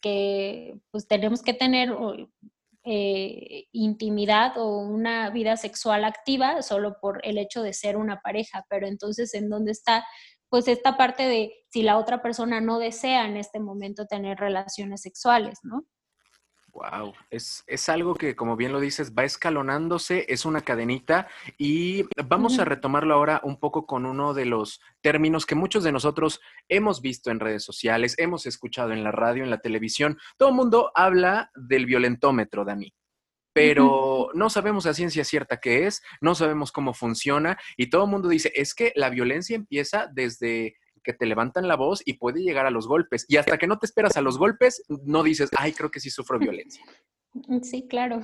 que 0.00 0.78
pues 0.90 1.06
tenemos 1.06 1.42
que 1.42 1.54
tener 1.54 1.92
eh, 2.86 3.64
intimidad 3.72 4.56
o 4.58 4.78
una 4.78 5.28
vida 5.30 5.56
sexual 5.56 6.04
activa 6.04 6.62
solo 6.62 6.96
por 7.00 7.20
el 7.24 7.36
hecho 7.38 7.62
de 7.62 7.72
ser 7.72 7.96
una 7.96 8.20
pareja, 8.20 8.64
pero 8.68 8.86
entonces 8.86 9.34
en 9.34 9.50
dónde 9.50 9.72
está 9.72 10.04
pues 10.48 10.68
esta 10.68 10.96
parte 10.96 11.24
de 11.24 11.52
si 11.70 11.82
la 11.82 11.98
otra 11.98 12.22
persona 12.22 12.60
no 12.60 12.78
desea 12.78 13.26
en 13.26 13.36
este 13.36 13.58
momento 13.58 14.06
tener 14.06 14.38
relaciones 14.38 15.02
sexuales, 15.02 15.58
¿no? 15.64 15.84
Wow, 16.76 17.14
es, 17.30 17.64
es, 17.66 17.88
algo 17.88 18.14
que, 18.14 18.36
como 18.36 18.54
bien 18.54 18.70
lo 18.70 18.80
dices, 18.80 19.14
va 19.14 19.24
escalonándose, 19.24 20.26
es 20.28 20.44
una 20.44 20.60
cadenita 20.60 21.26
y 21.56 22.04
vamos 22.26 22.58
a 22.58 22.66
retomarlo 22.66 23.14
ahora 23.14 23.40
un 23.44 23.58
poco 23.58 23.86
con 23.86 24.04
uno 24.04 24.34
de 24.34 24.44
los 24.44 24.82
términos 25.00 25.46
que 25.46 25.54
muchos 25.54 25.84
de 25.84 25.92
nosotros 25.92 26.38
hemos 26.68 27.00
visto 27.00 27.30
en 27.30 27.40
redes 27.40 27.64
sociales, 27.64 28.14
hemos 28.18 28.44
escuchado 28.44 28.92
en 28.92 29.04
la 29.04 29.10
radio, 29.10 29.42
en 29.42 29.48
la 29.48 29.60
televisión. 29.62 30.18
Todo 30.36 30.50
el 30.50 30.54
mundo 30.54 30.92
habla 30.94 31.50
del 31.54 31.86
violentómetro, 31.86 32.66
Dani, 32.66 32.92
pero 33.54 34.28
no 34.34 34.50
sabemos 34.50 34.84
a 34.84 34.92
ciencia 34.92 35.24
cierta 35.24 35.60
qué 35.60 35.86
es, 35.86 36.02
no 36.20 36.34
sabemos 36.34 36.72
cómo 36.72 36.92
funciona 36.92 37.56
y 37.78 37.88
todo 37.88 38.04
el 38.04 38.10
mundo 38.10 38.28
dice, 38.28 38.52
es 38.54 38.74
que 38.74 38.92
la 38.96 39.08
violencia 39.08 39.56
empieza 39.56 40.10
desde 40.12 40.76
que 41.06 41.14
te 41.14 41.24
levantan 41.24 41.68
la 41.68 41.76
voz 41.76 42.02
y 42.04 42.14
puede 42.14 42.42
llegar 42.42 42.66
a 42.66 42.70
los 42.70 42.88
golpes. 42.88 43.24
Y 43.28 43.36
hasta 43.36 43.56
que 43.56 43.68
no 43.68 43.78
te 43.78 43.86
esperas 43.86 44.16
a 44.16 44.20
los 44.20 44.38
golpes, 44.38 44.82
no 45.04 45.22
dices, 45.22 45.48
ay, 45.56 45.72
creo 45.72 45.90
que 45.90 46.00
sí 46.00 46.10
sufro 46.10 46.38
violencia. 46.38 46.84
Sí, 47.62 47.86
claro. 47.86 48.22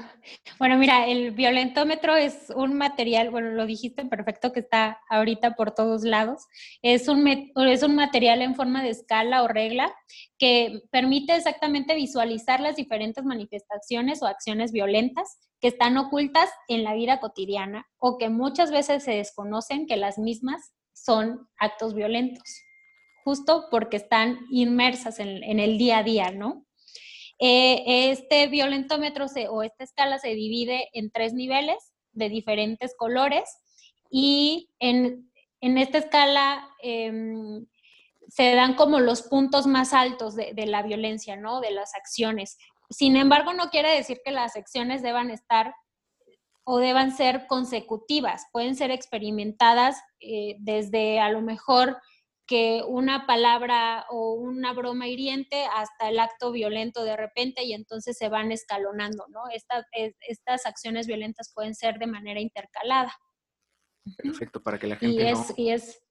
Bueno, 0.58 0.78
mira, 0.78 1.06
el 1.06 1.32
violentómetro 1.32 2.16
es 2.16 2.50
un 2.56 2.78
material, 2.78 3.30
bueno, 3.30 3.50
lo 3.50 3.66
dijiste 3.66 4.06
perfecto, 4.06 4.54
que 4.54 4.60
está 4.60 5.00
ahorita 5.10 5.54
por 5.54 5.74
todos 5.74 6.02
lados. 6.02 6.46
Es 6.80 7.08
un, 7.08 7.28
es 7.28 7.82
un 7.82 7.94
material 7.94 8.40
en 8.40 8.54
forma 8.54 8.82
de 8.82 8.88
escala 8.88 9.42
o 9.42 9.48
regla 9.48 9.94
que 10.38 10.80
permite 10.90 11.36
exactamente 11.36 11.94
visualizar 11.94 12.60
las 12.60 12.76
diferentes 12.76 13.22
manifestaciones 13.22 14.22
o 14.22 14.26
acciones 14.26 14.72
violentas 14.72 15.38
que 15.60 15.68
están 15.68 15.98
ocultas 15.98 16.48
en 16.68 16.82
la 16.82 16.94
vida 16.94 17.20
cotidiana 17.20 17.86
o 17.98 18.16
que 18.16 18.30
muchas 18.30 18.70
veces 18.70 19.04
se 19.04 19.12
desconocen 19.12 19.86
que 19.86 19.98
las 19.98 20.16
mismas 20.18 20.72
son 20.94 21.48
actos 21.58 21.94
violentos 21.94 22.62
justo 23.24 23.68
porque 23.70 23.96
están 23.96 24.40
inmersas 24.50 25.18
en, 25.18 25.60
el 25.60 25.78
día 25.78 25.98
a 25.98 26.02
día, 26.02 26.30
¿no? 26.30 26.66
Eh, 27.38 28.10
este 28.10 28.46
violentómetro 28.46 29.26
o 29.50 29.62
esta 29.62 29.84
escala 29.84 30.18
se 30.18 30.28
divide 30.34 30.88
en 30.92 31.10
tres 31.10 31.34
niveles 31.34 31.92
de 32.12 32.28
diferentes 32.28 32.94
colores 32.96 33.44
y 34.10 34.70
en, 34.78 35.30
esta 35.60 35.98
escala 35.98 36.68
em, 36.82 37.66
se 38.28 38.54
dan 38.54 38.74
como 38.74 39.00
los 39.00 39.22
puntos 39.22 39.66
más 39.66 39.92
altos 39.92 40.36
de, 40.36 40.52
de, 40.54 40.66
la 40.66 40.82
violencia, 40.82 41.36
¿no? 41.36 41.60
De 41.60 41.70
las 41.70 41.94
acciones. 41.94 42.58
Sin 42.90 43.16
embargo, 43.16 43.52
no 43.54 43.70
quiere 43.70 43.94
decir 43.94 44.20
que 44.24 44.30
las 44.30 44.56
acciones 44.56 45.02
deban 45.02 45.30
estar 45.30 45.74
o 46.64 46.78
deban 46.78 47.16
ser 47.16 47.46
consecutivas, 47.46 48.46
pueden 48.52 48.76
ser 48.76 48.90
experimentadas 48.90 50.00
eh, 50.20 50.56
desde 50.60 51.20
a 51.20 51.30
lo 51.30 51.42
mejor 51.42 51.98
que 52.46 52.82
una 52.86 53.26
palabra 53.26 54.04
o 54.10 54.34
una 54.34 54.72
broma 54.72 55.08
hiriente 55.08 55.64
hasta 55.74 56.08
el 56.08 56.18
acto 56.18 56.52
violento 56.52 57.04
de 57.04 57.16
repente 57.16 57.64
y 57.64 57.72
entonces 57.72 58.16
se 58.18 58.28
van 58.28 58.52
escalonando, 58.52 59.26
¿no? 59.28 59.42
estas 59.50 60.66
acciones 60.66 61.06
violentas 61.06 61.52
pueden 61.54 61.74
ser 61.74 61.98
de 61.98 62.06
manera 62.06 62.40
intercalada. 62.40 63.12
Perfecto, 64.16 64.62
para 64.62 64.78
que 64.78 64.86
la 64.86 64.96
gente 64.96 65.22
y 65.22 65.26
es, 65.26 65.38
no... 65.38 65.54
Y 65.56 65.70
es, 65.70 66.02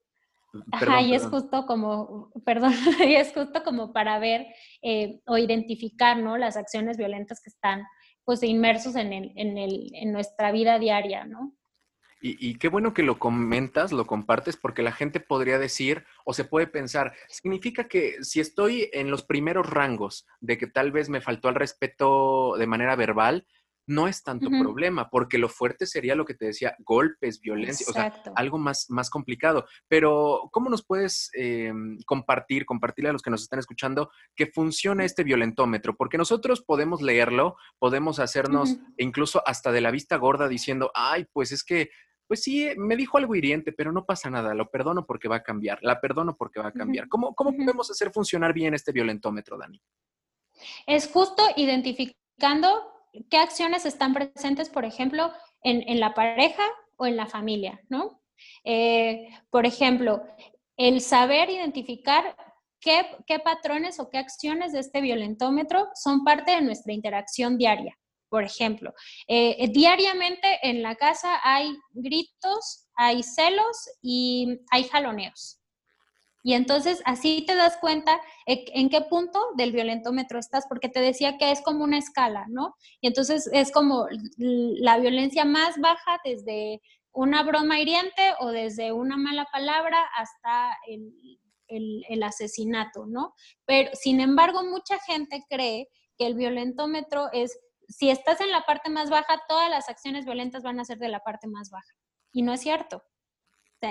ajá, 0.72 1.02
y 1.02 1.14
es 1.14 1.26
justo 1.26 1.66
como, 1.66 2.32
perdón, 2.44 2.72
y 3.06 3.14
es 3.14 3.32
justo 3.32 3.62
como 3.62 3.92
para 3.92 4.18
ver 4.18 4.46
eh, 4.80 5.20
o 5.26 5.36
identificar, 5.36 6.16
¿no? 6.16 6.38
Las 6.38 6.56
acciones 6.56 6.96
violentas 6.96 7.40
que 7.42 7.50
están, 7.50 7.84
pues, 8.24 8.42
inmersos 8.42 8.96
en, 8.96 9.12
el, 9.12 9.32
en, 9.36 9.58
el, 9.58 9.90
en 9.94 10.12
nuestra 10.12 10.52
vida 10.52 10.78
diaria, 10.78 11.24
¿no? 11.24 11.54
Y, 12.24 12.54
qué 12.58 12.68
bueno 12.68 12.94
que 12.94 13.02
lo 13.02 13.18
comentas, 13.18 13.90
lo 13.90 14.06
compartes, 14.06 14.56
porque 14.56 14.82
la 14.82 14.92
gente 14.92 15.18
podría 15.18 15.58
decir 15.58 16.04
o 16.24 16.32
se 16.32 16.44
puede 16.44 16.68
pensar, 16.68 17.14
significa 17.28 17.88
que 17.88 18.22
si 18.22 18.38
estoy 18.38 18.88
en 18.92 19.10
los 19.10 19.24
primeros 19.24 19.68
rangos 19.68 20.24
de 20.40 20.56
que 20.56 20.68
tal 20.68 20.92
vez 20.92 21.08
me 21.08 21.20
faltó 21.20 21.48
al 21.48 21.56
respeto 21.56 22.54
de 22.56 22.68
manera 22.68 22.94
verbal, 22.94 23.44
no 23.86 24.06
es 24.06 24.22
tanto 24.22 24.48
problema, 24.48 25.10
porque 25.10 25.38
lo 25.38 25.48
fuerte 25.48 25.86
sería 25.86 26.14
lo 26.14 26.24
que 26.24 26.34
te 26.34 26.46
decía, 26.46 26.76
golpes, 26.78 27.40
violencia, 27.40 27.86
o 27.88 27.92
sea, 27.92 28.14
algo 28.36 28.58
más, 28.58 28.86
más 28.88 29.10
complicado. 29.10 29.66
Pero, 29.88 30.48
¿cómo 30.52 30.70
nos 30.70 30.84
puedes 30.84 31.30
em, 31.34 31.98
compartir, 32.06 32.64
compartirle 32.64 33.10
a 33.10 33.12
los 33.12 33.22
que 33.22 33.30
nos 33.30 33.42
están 33.42 33.58
escuchando 33.58 34.10
que 34.36 34.46
funciona 34.46 35.04
este 35.04 35.24
violentómetro? 35.24 35.96
Porque 35.96 36.18
nosotros 36.18 36.62
podemos 36.62 37.02
leerlo, 37.02 37.56
podemos 37.80 38.20
hacernos 38.20 38.76
incluso 38.98 39.42
hasta 39.46 39.72
de 39.72 39.80
la 39.80 39.90
vista 39.90 40.16
gorda 40.16 40.46
diciendo, 40.46 40.92
ay, 40.94 41.26
pues 41.32 41.50
es 41.50 41.64
que 41.64 41.90
pues 42.26 42.42
sí, 42.42 42.68
me 42.76 42.96
dijo 42.96 43.18
algo 43.18 43.34
hiriente, 43.34 43.72
pero 43.72 43.92
no 43.92 44.04
pasa 44.06 44.30
nada, 44.30 44.54
lo 44.54 44.70
perdono 44.70 45.06
porque 45.06 45.28
va 45.28 45.36
a 45.36 45.42
cambiar, 45.42 45.78
la 45.82 46.00
perdono 46.00 46.36
porque 46.36 46.60
va 46.60 46.68
a 46.68 46.72
cambiar. 46.72 47.08
¿Cómo, 47.08 47.34
cómo 47.34 47.52
podemos 47.56 47.90
hacer 47.90 48.10
funcionar 48.10 48.52
bien 48.52 48.74
este 48.74 48.92
violentómetro, 48.92 49.58
Dani? 49.58 49.80
Es 50.86 51.08
justo 51.08 51.42
identificando 51.56 52.68
qué 53.30 53.38
acciones 53.38 53.84
están 53.86 54.14
presentes, 54.14 54.70
por 54.70 54.84
ejemplo, 54.84 55.32
en, 55.62 56.00
la 56.00 56.14
pareja 56.14 56.62
o 56.96 57.06
en 57.06 57.16
la 57.16 57.26
familia, 57.26 57.80
¿no? 57.88 58.22
Eh, 58.64 59.28
por 59.50 59.66
ejemplo, 59.66 60.22
el 60.76 61.00
saber 61.00 61.50
identificar 61.50 62.36
qué, 62.80 63.06
qué 63.26 63.38
patrones 63.38 64.00
o 64.00 64.08
qué 64.10 64.18
acciones 64.18 64.72
de 64.72 64.80
este 64.80 65.00
violentómetro 65.00 65.88
son 65.94 66.24
parte 66.24 66.52
de 66.52 66.62
nuestra 66.62 66.92
interacción 66.92 67.58
diaria. 67.58 67.96
Por 68.32 68.44
ejemplo, 68.44 68.94
eh, 69.28 69.56
eh, 69.58 69.68
diariamente 69.68 70.58
en 70.62 70.82
la 70.82 70.94
casa 70.94 71.38
hay 71.44 71.76
gritos, 71.90 72.86
hay 72.94 73.22
celos 73.22 73.76
y 74.00 74.58
hay 74.70 74.84
jaloneos. 74.84 75.60
Y 76.42 76.54
entonces 76.54 77.02
así 77.04 77.44
te 77.46 77.54
das 77.54 77.76
cuenta 77.76 78.18
en 78.46 78.88
qué 78.88 79.02
punto 79.02 79.38
del 79.58 79.72
violentómetro 79.72 80.38
estás, 80.38 80.64
porque 80.66 80.88
te 80.88 81.00
decía 81.00 81.36
que 81.36 81.50
es 81.50 81.60
como 81.60 81.84
una 81.84 81.98
escala, 81.98 82.46
¿no? 82.48 82.74
Y 83.02 83.08
entonces 83.08 83.50
es 83.52 83.70
como 83.70 84.06
la 84.38 84.96
violencia 84.96 85.44
más 85.44 85.78
baja 85.78 86.18
desde 86.24 86.80
una 87.12 87.42
broma 87.42 87.80
hiriente 87.80 88.22
o 88.40 88.48
desde 88.48 88.92
una 88.92 89.18
mala 89.18 89.46
palabra 89.52 90.08
hasta 90.16 90.74
el, 90.88 92.02
el 92.08 92.22
asesinato, 92.22 93.04
¿no? 93.04 93.34
Pero 93.66 93.90
sin 93.92 94.20
embargo, 94.22 94.64
mucha 94.64 94.98
gente 95.00 95.44
cree 95.50 95.86
que 96.16 96.26
el 96.26 96.34
violentómetro 96.34 97.30
es 97.34 97.58
si 97.92 98.10
estás 98.10 98.40
en 98.40 98.50
la 98.50 98.62
parte 98.62 98.90
más 98.90 99.10
baja, 99.10 99.42
todas 99.48 99.70
las 99.70 99.88
acciones 99.88 100.24
violentas 100.24 100.62
van 100.62 100.80
a 100.80 100.84
ser 100.84 100.98
de 100.98 101.08
la 101.08 101.20
parte 101.20 101.46
más 101.46 101.70
baja. 101.70 101.94
Y 102.32 102.42
no 102.42 102.52
es 102.52 102.60
cierto. 102.60 103.04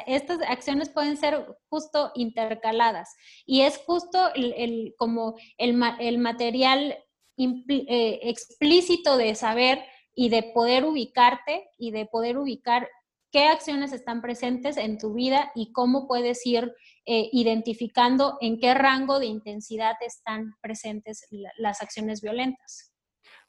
estas 0.07 0.39
acciones 0.47 0.89
pueden 0.89 1.17
ser 1.17 1.45
justo 1.69 2.11
intercaladas 2.15 3.13
y 3.45 3.61
es 3.61 3.77
justo 3.85 4.33
el, 4.33 4.93
como 4.97 5.35
el, 5.57 5.73
material 6.17 6.97
eh, 7.37 8.19
explícito 8.23 9.17
de 9.17 9.35
saber 9.35 9.83
y 10.15 10.29
de 10.29 10.43
poder 10.43 10.85
ubicarte 10.85 11.69
y 11.77 11.91
de 11.91 12.05
poder 12.05 12.37
ubicar 12.37 12.89
qué 13.31 13.45
acciones 13.45 13.93
están 13.93 14.21
presentes 14.21 14.77
en 14.77 14.97
tu 14.97 15.13
vida 15.13 15.51
y 15.55 15.71
cómo 15.71 16.07
puedes 16.07 16.45
ir 16.45 16.73
eh, 17.05 17.29
identificando 17.31 18.37
en 18.41 18.59
qué 18.59 18.73
rango 18.73 19.19
de 19.19 19.27
intensidad 19.27 19.95
están 20.01 20.53
presentes 20.61 21.27
las 21.57 21.81
acciones 21.81 22.21
violentas. 22.21 22.90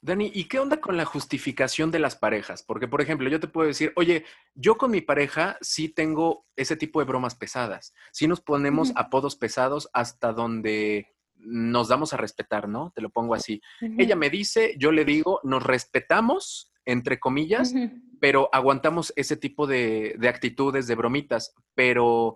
Dani, 0.03 0.29
¿y 0.33 0.49
qué 0.49 0.59
onda 0.59 0.81
con 0.81 0.97
la 0.97 1.05
justificación 1.05 1.89
de 1.89 1.97
las 1.97 2.17
parejas? 2.17 2.61
Porque, 2.61 2.89
por 2.89 2.99
ejemplo, 2.99 3.29
yo 3.29 3.39
te 3.39 3.47
puedo 3.47 3.69
decir, 3.69 3.93
oye, 3.95 4.25
yo 4.53 4.77
con 4.77 4.91
mi 4.91 4.99
pareja 4.99 5.57
sí 5.61 5.87
tengo 5.87 6.45
ese 6.57 6.75
tipo 6.75 6.99
de 6.99 7.05
bromas 7.05 7.35
pesadas. 7.35 7.93
Sí 8.11 8.27
nos 8.27 8.41
ponemos 8.41 8.91
apodos 8.97 9.37
pesados 9.37 9.89
hasta 9.93 10.33
donde 10.33 11.07
nos 11.35 11.87
damos 11.87 12.11
a 12.11 12.17
respetar, 12.17 12.67
¿no? 12.67 12.91
Te 12.93 13.01
lo 13.01 13.11
pongo 13.11 13.33
así. 13.33 13.61
Ella 13.97 14.17
me 14.17 14.29
dice, 14.29 14.75
yo 14.77 14.91
le 14.91 15.05
digo, 15.05 15.39
nos 15.43 15.63
respetamos, 15.63 16.73
entre 16.83 17.17
comillas, 17.17 17.73
pero 18.19 18.49
aguantamos 18.51 19.13
ese 19.15 19.37
tipo 19.37 19.67
de, 19.67 20.15
de 20.19 20.27
actitudes, 20.27 20.85
de 20.85 20.95
bromitas, 20.95 21.55
pero 21.75 22.35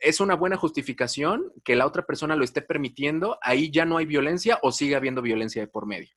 ¿es 0.00 0.20
una 0.20 0.36
buena 0.36 0.56
justificación 0.56 1.52
que 1.64 1.76
la 1.76 1.84
otra 1.84 2.06
persona 2.06 2.34
lo 2.34 2.44
esté 2.44 2.62
permitiendo? 2.62 3.38
¿Ahí 3.42 3.70
ya 3.70 3.84
no 3.84 3.98
hay 3.98 4.06
violencia 4.06 4.58
o 4.62 4.72
sigue 4.72 4.96
habiendo 4.96 5.20
violencia 5.20 5.60
de 5.60 5.68
por 5.68 5.84
medio? 5.84 6.16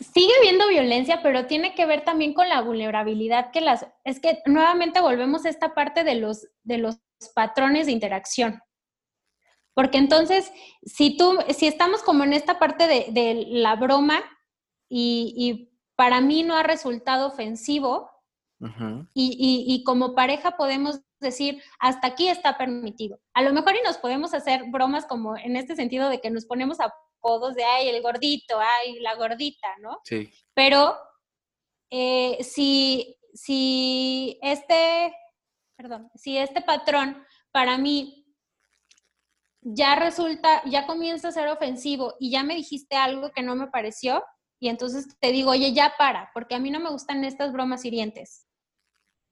Sigue 0.00 0.32
habiendo 0.38 0.68
violencia, 0.68 1.20
pero 1.22 1.46
tiene 1.46 1.74
que 1.74 1.86
ver 1.86 2.04
también 2.04 2.34
con 2.34 2.48
la 2.48 2.62
vulnerabilidad 2.62 3.50
que 3.50 3.60
las... 3.60 3.86
Es 4.04 4.20
que 4.20 4.42
nuevamente 4.46 5.00
volvemos 5.00 5.44
a 5.44 5.50
esta 5.50 5.74
parte 5.74 6.04
de 6.04 6.14
los, 6.14 6.48
de 6.62 6.78
los 6.78 7.00
patrones 7.34 7.86
de 7.86 7.92
interacción. 7.92 8.60
Porque 9.74 9.98
entonces, 9.98 10.52
si 10.82 11.16
tú, 11.16 11.38
si 11.50 11.66
estamos 11.66 12.02
como 12.02 12.24
en 12.24 12.32
esta 12.32 12.58
parte 12.58 12.86
de, 12.86 13.46
la 13.48 13.76
broma 13.76 14.20
y, 14.88 15.68
para 15.96 16.22
mí 16.22 16.42
no 16.42 16.56
ha 16.56 16.62
resultado 16.62 17.28
ofensivo, 17.28 18.10
y, 19.14 19.64
y, 19.66 19.84
como 19.84 20.14
pareja 20.14 20.56
podemos 20.56 21.00
decir, 21.18 21.62
hasta 21.78 22.08
aquí 22.08 22.28
está 22.28 22.58
permitido. 22.58 23.18
A 23.34 23.42
lo 23.42 23.52
mejor 23.52 23.74
y 23.74 23.82
nos 23.82 23.98
podemos 23.98 24.34
hacer 24.34 24.64
bromas 24.70 25.06
como 25.06 25.36
en 25.36 25.56
este 25.56 25.76
sentido 25.76 26.08
de 26.08 26.20
que 26.20 26.30
nos 26.30 26.46
ponemos 26.46 26.80
a 26.80 26.92
codos 27.20 27.54
de, 27.54 27.64
ay, 27.64 27.88
el 27.88 28.02
gordito, 28.02 28.58
ay, 28.58 28.98
la 29.00 29.14
gordita, 29.14 29.68
¿no? 29.80 30.00
Sí. 30.04 30.30
Pero 30.54 30.96
eh, 31.90 32.38
si, 32.42 33.16
si 33.34 34.38
este, 34.42 35.14
perdón, 35.76 36.10
si 36.14 36.38
este 36.38 36.60
patrón 36.62 37.24
para 37.52 37.78
mí 37.78 38.26
ya 39.62 39.94
resulta, 39.96 40.62
ya 40.64 40.86
comienza 40.86 41.28
a 41.28 41.32
ser 41.32 41.48
ofensivo 41.48 42.14
y 42.18 42.30
ya 42.30 42.42
me 42.42 42.54
dijiste 42.54 42.96
algo 42.96 43.30
que 43.30 43.42
no 43.42 43.54
me 43.56 43.68
pareció 43.68 44.24
y 44.58 44.68
entonces 44.68 45.18
te 45.18 45.32
digo, 45.32 45.50
oye, 45.50 45.72
ya 45.72 45.94
para, 45.98 46.30
porque 46.34 46.54
a 46.54 46.58
mí 46.58 46.70
no 46.70 46.80
me 46.80 46.90
gustan 46.90 47.24
estas 47.24 47.52
bromas 47.52 47.84
hirientes. 47.84 48.46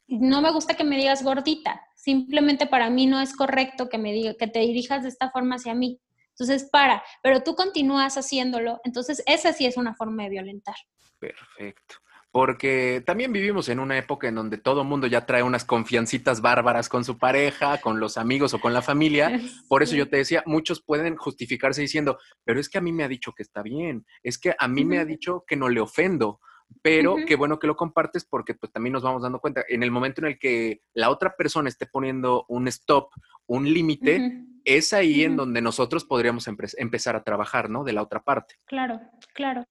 No 0.07 0.41
me 0.41 0.51
gusta 0.51 0.75
que 0.75 0.85
me 0.85 0.97
digas 0.97 1.23
gordita, 1.23 1.83
simplemente 1.95 2.67
para 2.67 2.89
mí 2.89 3.07
no 3.07 3.21
es 3.21 3.37
correcto 3.37 3.91
que 3.91 3.99
me 3.99 4.13
diga, 4.13 4.35
que 4.35 4.47
te 4.47 4.61
dirijas 4.61 5.03
de 5.03 5.11
esta 5.11 5.31
forma 5.31 5.57
hacia 5.57 5.75
mí. 5.75 6.01
Entonces, 6.39 6.69
para, 6.71 7.03
pero 7.23 7.43
tú 7.43 7.55
continúas 7.55 8.17
haciéndolo, 8.17 8.81
entonces 8.85 9.23
esa 9.27 9.53
sí 9.53 9.67
es 9.67 9.77
una 9.77 9.95
forma 9.95 10.25
de 10.25 10.31
violentar. 10.31 10.77
Perfecto 11.19 11.97
porque 12.31 13.03
también 13.07 13.33
vivimos 13.33 13.69
en 13.69 13.81
una 13.81 13.97
época 13.97 14.29
en 14.29 14.35
donde 14.35 14.59
todo 14.59 14.83
el 14.83 14.89
mundo 14.89 15.07
ya 15.07 15.25
trae 15.25 15.43
unas 15.43 15.65
confiancitas 15.65 16.41
bárbaras 16.41 16.89
con 16.89 17.05
su 17.05 17.19
pareja, 17.19 17.81
con 17.81 18.01
los 18.01 18.19
amigos 18.19 18.53
o 18.55 18.61
con 18.61 18.75
la 18.75 18.83
familia. 18.83 19.31
Por 19.69 19.83
eso 19.83 19.97
yo 19.97 20.09
te 20.09 20.19
decía, 20.19 20.43
muchos 20.47 20.83
pueden 20.83 21.17
justificarse 21.17 21.81
diciendo, 21.81 22.19
pero 22.45 22.61
es 22.61 22.69
que 22.69 22.79
a 22.79 22.81
mí 22.83 22.93
me 22.93 23.05
ha 23.05 23.09
dicho 23.09 23.33
que 23.33 23.43
está 23.43 23.63
bien, 23.63 24.05
es 24.23 24.39
que 24.39 24.55
a 24.59 24.69
mí 24.69 24.85
me 24.85 24.99
ha 24.99 25.05
dicho 25.05 25.45
que 25.47 25.57
no 25.57 25.69
le 25.69 25.81
ofendo. 25.81 26.41
Pero 26.83 27.17
qué 27.27 27.35
bueno 27.35 27.59
que 27.59 27.67
lo 27.67 27.77
compartes 27.77 28.27
porque 28.27 28.53
pues 28.53 28.71
también 28.71 28.93
nos 28.93 29.03
vamos 29.03 29.23
dando 29.23 29.41
cuenta, 29.41 29.65
en 29.67 29.83
el 29.83 29.91
momento 29.91 30.21
en 30.21 30.27
el 30.27 30.39
que 30.39 30.83
la 30.93 31.09
otra 31.09 31.35
persona 31.35 31.71
esté 31.71 31.87
poniendo 31.87 32.45
un 32.49 32.69
stop, 32.69 33.09
un 33.47 33.73
límite, 33.73 34.45
es 34.65 34.93
ahí 34.93 35.25
en 35.25 35.37
donde 35.37 35.61
nosotros 35.61 36.05
podríamos 36.05 36.49
empezar 36.49 37.17
a 37.17 37.25
trabajar, 37.25 37.71
¿no? 37.71 37.85
De 37.85 37.93
la 37.93 38.03
otra 38.03 38.23
parte. 38.23 38.57
Claro, 38.67 39.01
claro. 39.35 39.65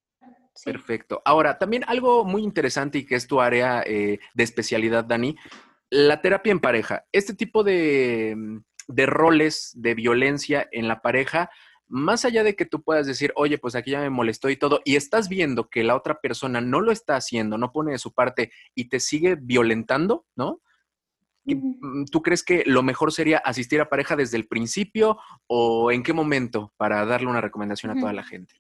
Perfecto. 0.64 1.22
Ahora, 1.26 1.58
también 1.58 1.84
algo 1.88 2.26
muy 2.26 2.44
interesante 2.44 3.00
y 3.00 3.06
que 3.06 3.16
es 3.16 3.28
tu 3.28 3.42
área 3.42 3.84
eh, 3.86 4.20
de 4.34 4.44
especialidad, 4.44 5.06
Dani, 5.06 5.36
la 5.90 6.22
terapia 6.22 6.52
en 6.52 6.60
pareja. 6.60 7.06
Este 7.12 7.34
tipo 7.34 7.64
de, 7.64 8.34
mm, 8.36 8.58
de, 8.88 9.06
roles 9.06 9.72
de 9.76 9.94
violencia 9.94 10.68
en 10.72 10.88
la 10.88 11.02
pareja, 11.02 11.50
más 11.88 12.26
allá 12.26 12.44
de 12.44 12.56
que 12.56 12.66
tú 12.66 12.82
puedas 12.84 13.08
decir, 13.08 13.32
oye, 13.36 13.58
pues 13.58 13.76
aquí 13.76 13.92
ya 13.92 14.02
me 14.02 14.10
molestó 14.10 14.50
y 14.50 14.58
todo, 14.58 14.82
y 14.84 14.96
estás 14.96 15.30
viendo 15.30 15.70
que 15.70 15.84
la 15.84 15.96
otra 15.96 16.20
persona 16.20 16.60
no 16.60 16.82
lo 16.82 16.92
está 16.92 17.16
haciendo, 17.16 17.58
no 17.58 17.72
pone 17.72 17.92
de 17.92 18.00
su 18.00 18.14
parte 18.14 18.52
y 18.76 18.90
te 18.90 19.00
sigue 19.00 19.38
violentando, 19.40 20.26
¿no? 20.36 20.62
Mm, 21.56 22.06
¿Tú 22.12 22.22
crees 22.22 22.44
que 22.44 22.64
lo 22.66 22.84
mejor 22.84 23.14
sería 23.14 23.38
asistir 23.38 23.80
a 23.80 23.90
pareja 23.90 24.16
desde 24.16 24.38
el 24.38 24.48
principio 24.48 25.18
o 25.48 25.92
en 25.92 26.04
qué 26.04 26.14
momento 26.14 26.74
para 26.78 27.06
darle 27.06 27.28
una 27.28 27.42
recomendación 27.42 27.92
a 27.92 28.00
toda 28.00 28.14
la 28.14 28.24
gente? 28.24 28.56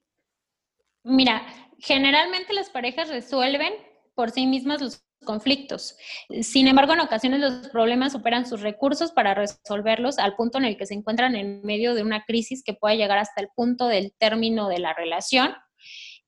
Mira, 1.04 1.46
generalmente 1.80 2.54
las 2.54 2.70
parejas 2.70 3.10
resuelven 3.10 3.74
por 4.16 4.32
sí 4.32 4.48
mismas 4.48 4.82
los 4.82 5.04
conflictos. 5.26 5.98
Sin 6.42 6.68
embargo, 6.68 6.94
en 6.94 7.02
ocasiones 7.02 7.40
los 7.40 7.70
problemas 7.70 8.14
superan 8.14 8.46
sus 8.46 8.62
recursos 8.62 9.12
para 9.12 9.34
resolverlos 9.34 10.20
al 10.20 10.36
punto 10.36 10.58
en 10.58 10.66
el 10.66 10.78
que 10.78 10.86
se 10.86 10.94
encuentran 10.94 11.36
en 11.36 11.62
medio 11.64 11.94
de 11.94 12.04
una 12.04 12.24
crisis 12.24 12.64
que 12.64 12.74
puede 12.74 12.98
llegar 12.98 13.18
hasta 13.18 13.42
el 13.42 13.50
punto 13.56 13.88
del 13.88 14.14
término 14.18 14.70
de 14.70 14.80
la 14.80 14.94
relación 14.94 15.54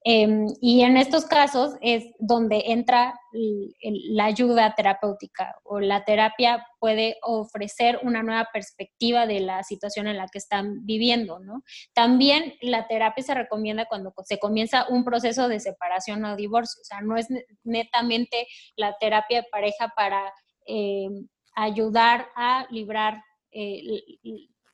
Em, 0.06 0.48
y 0.62 0.82
en 0.84 0.96
estos 0.96 1.26
casos 1.26 1.76
es 1.82 2.06
donde 2.20 2.64
entra 2.68 3.20
la 3.32 4.26
ayuda 4.26 4.74
terapéutica 4.74 5.56
o 5.64 5.82
la 5.82 6.06
terapia 6.06 6.66
puede 6.80 7.18
ofrecer 7.22 8.00
una 8.04 8.24
nueva 8.24 8.48
perspectiva 8.54 9.28
de 9.28 9.42
la 9.42 9.62
situación 9.64 10.08
en 10.08 10.16
la 10.16 10.28
que 10.28 10.38
están 10.38 10.86
viviendo, 10.86 11.40
¿no? 11.40 11.64
También 11.94 12.54
la 12.62 12.88
terapia 12.88 13.24
se 13.24 13.34
recomienda 13.34 13.88
cuando 13.90 14.14
se 14.24 14.40
comienza 14.40 14.88
un 14.88 15.04
proceso 15.04 15.50
de 15.50 15.60
separación 15.60 16.24
o 16.24 16.38
divorcio, 16.38 16.80
o 16.82 16.86
sea, 16.86 17.02
no 17.02 17.18
es 17.18 17.28
netamente 17.64 18.48
la 18.78 18.96
terapia 19.00 19.42
de 19.42 19.48
pareja 19.52 19.92
para 19.98 20.32
em, 20.66 21.28
ayudar 21.56 22.30
a 22.38 22.68
librar 22.72 23.22
eh, 23.52 23.82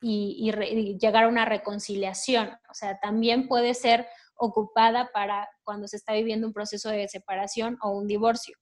y 0.01 0.97
llegar 1.01 1.23
a 1.23 1.27
una 1.29 1.45
reconciliación, 1.45 2.49
o 2.69 2.73
sea, 2.75 2.99
también 2.99 3.47
puede 3.47 3.73
ser 3.73 4.05
ocupada 4.37 5.09
para 5.13 5.49
cuando 5.63 5.87
se 5.87 5.97
está 5.97 6.13
viviendo 6.13 6.47
un 6.47 6.53
proceso 6.53 6.89
de 6.89 7.07
separación 7.07 7.77
o 7.81 7.91
un 7.91 8.07
divorcio. 8.07 8.55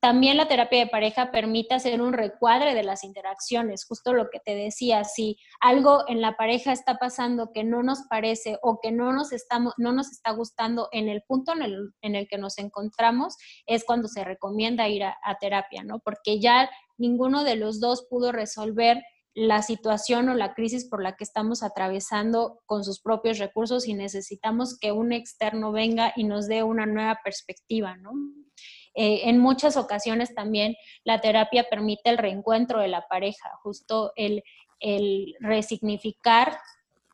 También 0.00 0.36
la 0.36 0.46
terapia 0.46 0.78
de 0.78 0.86
pareja 0.86 1.32
permite 1.32 1.74
hacer 1.74 2.00
un 2.00 2.12
recuadre 2.12 2.74
de 2.74 2.84
las 2.84 3.02
interacciones, 3.02 3.84
justo 3.84 4.12
lo 4.12 4.30
que 4.30 4.38
te 4.38 4.54
decía, 4.54 5.02
si 5.02 5.36
algo 5.60 6.04
en 6.06 6.20
la 6.20 6.36
pareja 6.36 6.70
está 6.70 6.98
pasando 6.98 7.50
que 7.52 7.64
no 7.64 7.82
nos 7.82 8.02
parece 8.08 8.58
o 8.62 8.78
que 8.80 8.92
no 8.92 9.12
nos, 9.12 9.32
estamos, 9.32 9.74
no 9.76 9.92
nos 9.92 10.12
está 10.12 10.30
gustando 10.30 10.88
en 10.92 11.08
el 11.08 11.22
punto 11.22 11.54
en 11.54 12.14
el, 12.14 12.28
que 12.28 12.38
nos 12.38 12.58
encontramos, 12.58 13.36
es 13.66 13.84
cuando 13.84 14.06
se 14.06 14.22
recomienda 14.22 14.88
ir 14.88 15.02
a, 15.02 15.16
a 15.24 15.38
terapia, 15.38 15.82
¿no? 15.82 15.98
Porque 15.98 16.38
ya 16.38 16.70
ninguno 16.96 17.42
de 17.42 17.56
los 17.56 17.80
dos 17.80 18.06
pudo 18.08 18.30
resolver 18.30 19.02
la 19.38 19.62
situación 19.62 20.28
o 20.28 20.34
la 20.34 20.52
crisis 20.52 20.84
por 20.84 21.00
la 21.00 21.14
que 21.14 21.22
estamos 21.22 21.62
atravesando 21.62 22.58
con 22.66 22.82
sus 22.82 23.00
propios 23.00 23.38
recursos 23.38 23.86
y 23.86 23.94
necesitamos 23.94 24.76
que 24.76 24.90
un 24.90 25.12
externo 25.12 25.70
venga 25.70 26.12
y 26.16 26.24
nos 26.24 26.48
dé 26.48 26.64
una 26.64 26.86
nueva 26.86 27.20
perspectiva, 27.22 27.96
¿no? 27.96 28.10
Eh, 28.94 29.28
en 29.28 29.38
muchas 29.38 29.76
ocasiones 29.76 30.34
también 30.34 30.74
la 31.04 31.20
terapia 31.20 31.68
permite 31.70 32.10
el 32.10 32.18
reencuentro 32.18 32.80
de 32.80 32.88
la 32.88 33.06
pareja, 33.06 33.52
justo 33.62 34.12
el, 34.16 34.42
resignificar 35.38 36.58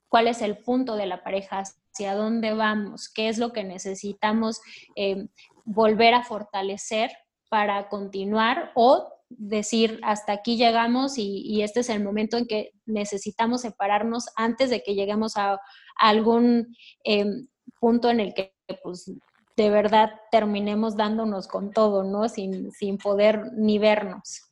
cuál 0.08 0.28
es 0.28 0.40
el 0.40 0.58
punto 0.58 0.96
de 0.96 1.06
la 1.06 1.22
pareja, 1.22 1.62
hacia 1.62 2.14
dónde 2.14 2.54
vamos, 2.54 3.10
qué 3.10 3.28
es 3.28 3.36
lo 3.36 3.52
que 3.52 3.64
necesitamos 3.64 4.62
eh, 4.96 5.28
volver 5.64 6.14
a 6.14 6.22
fortalecer 6.22 7.10
para 7.50 7.88
continuar 7.88 8.72
o 8.74 9.13
decir 9.38 10.00
hasta 10.02 10.32
aquí 10.32 10.56
llegamos 10.56 11.18
y, 11.18 11.62
este 11.62 11.80
es 11.80 11.88
el 11.88 12.02
momento 12.02 12.36
en 12.36 12.46
que 12.46 12.72
necesitamos 12.86 13.62
separarnos 13.62 14.26
antes 14.36 14.70
de 14.70 14.82
que 14.82 14.94
lleguemos 14.94 15.36
a, 15.36 15.60
algún 15.96 16.74
em, 17.04 17.46
punto 17.78 18.10
en 18.10 18.20
el 18.20 18.34
que 18.34 18.54
pues 18.82 19.12
de 19.56 19.70
verdad 19.70 20.10
terminemos 20.32 20.96
dándonos 20.96 21.46
con 21.46 21.70
todo, 21.70 22.02
¿no? 22.02 22.28
Sin, 22.28 22.72
sin 22.72 22.98
poder 22.98 23.52
ni 23.56 23.78
vernos. 23.78 24.42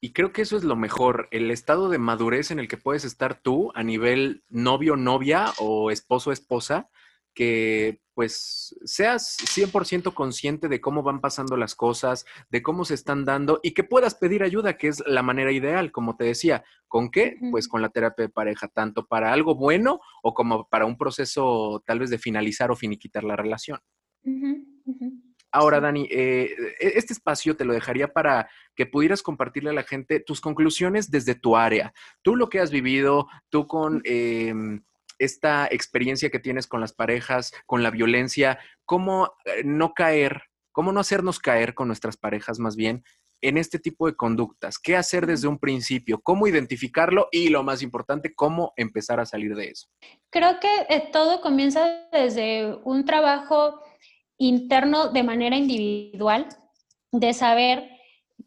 Y 0.00 0.12
creo 0.12 0.32
que 0.32 0.42
eso 0.42 0.58
es 0.58 0.64
lo 0.64 0.76
mejor, 0.76 1.28
el 1.30 1.50
estado 1.50 1.88
de 1.88 1.96
madurez 1.96 2.50
en 2.50 2.58
el 2.58 2.68
que 2.68 2.76
puedes 2.76 3.06
estar 3.06 3.40
tú 3.40 3.72
a 3.74 3.82
nivel 3.82 4.44
novio, 4.50 4.96
novia 4.96 5.46
o 5.58 5.90
esposo, 5.90 6.30
esposa, 6.30 6.90
que 7.32 8.02
pues 8.14 8.76
seas 8.84 9.36
100% 9.38 10.14
consciente 10.14 10.68
de 10.68 10.80
cómo 10.80 11.02
van 11.02 11.20
pasando 11.20 11.56
las 11.56 11.74
cosas, 11.74 12.24
de 12.48 12.62
cómo 12.62 12.84
se 12.84 12.94
están 12.94 13.24
dando 13.24 13.60
y 13.62 13.72
que 13.72 13.84
puedas 13.84 14.14
pedir 14.14 14.42
ayuda, 14.42 14.76
que 14.76 14.88
es 14.88 15.02
la 15.06 15.22
manera 15.22 15.52
ideal, 15.52 15.92
como 15.92 16.16
te 16.16 16.24
decía. 16.24 16.64
¿Con 16.86 17.10
qué? 17.10 17.36
Pues 17.50 17.66
con 17.66 17.82
la 17.82 17.88
terapia 17.88 18.26
de 18.26 18.32
pareja, 18.32 18.68
tanto 18.68 19.06
para 19.06 19.32
algo 19.32 19.56
bueno 19.56 20.00
o 20.22 20.32
como 20.32 20.68
para 20.68 20.86
un 20.86 20.96
proceso 20.96 21.82
tal 21.84 21.98
vez 21.98 22.10
de 22.10 22.18
finalizar 22.18 22.70
o 22.70 22.76
finiquitar 22.76 23.24
la 23.24 23.34
relación. 23.34 23.80
Ahora, 25.50 25.80
Dani, 25.80 26.08
eh, 26.10 26.50
e-, 26.80 26.92
este 26.96 27.12
espacio 27.12 27.56
te 27.56 27.64
lo 27.64 27.72
dejaría 27.72 28.12
para 28.12 28.48
que 28.74 28.86
pudieras 28.86 29.22
compartirle 29.22 29.70
a 29.70 29.74
la 29.74 29.84
gente 29.84 30.20
tus 30.20 30.40
conclusiones 30.40 31.10
desde 31.10 31.34
tu 31.34 31.56
área. 31.56 31.92
Tú 32.22 32.36
lo 32.36 32.48
que 32.48 32.60
has 32.60 32.70
vivido, 32.70 33.28
tú 33.50 33.66
con 33.66 34.02
esta 35.24 35.66
experiencia 35.70 36.30
que 36.30 36.38
tienes 36.38 36.66
con 36.66 36.80
las 36.80 36.92
parejas, 36.92 37.52
con 37.66 37.82
la 37.82 37.90
violencia, 37.90 38.58
cómo 38.84 39.32
eh, 39.44 39.62
no 39.64 39.94
caer, 39.94 40.42
cómo 40.72 40.92
no 40.92 41.00
hacernos 41.00 41.38
caer 41.38 41.74
con 41.74 41.88
nuestras 41.88 42.16
parejas 42.16 42.58
más 42.58 42.76
bien 42.76 43.04
en 43.44 43.58
este 43.58 43.78
tipo 43.78 44.06
de 44.06 44.16
conductas, 44.16 44.78
qué 44.78 44.96
hacer 44.96 45.26
desde 45.26 45.48
un 45.48 45.58
principio, 45.58 46.20
cómo 46.22 46.46
identificarlo 46.46 47.28
y 47.30 47.48
lo 47.48 47.62
más 47.62 47.82
importante, 47.82 48.34
cómo 48.34 48.72
empezar 48.76 49.20
a 49.20 49.26
salir 49.26 49.54
de 49.54 49.68
eso. 49.68 49.88
Creo 50.30 50.58
que 50.60 50.86
eh, 50.88 51.10
todo 51.12 51.42
comienza 51.42 52.08
desde 52.10 52.74
un 52.84 53.04
trabajo 53.04 53.80
interno 54.38 55.08
de 55.08 55.22
manera 55.22 55.56
individual, 55.56 56.48
de 57.12 57.34
saber 57.34 57.90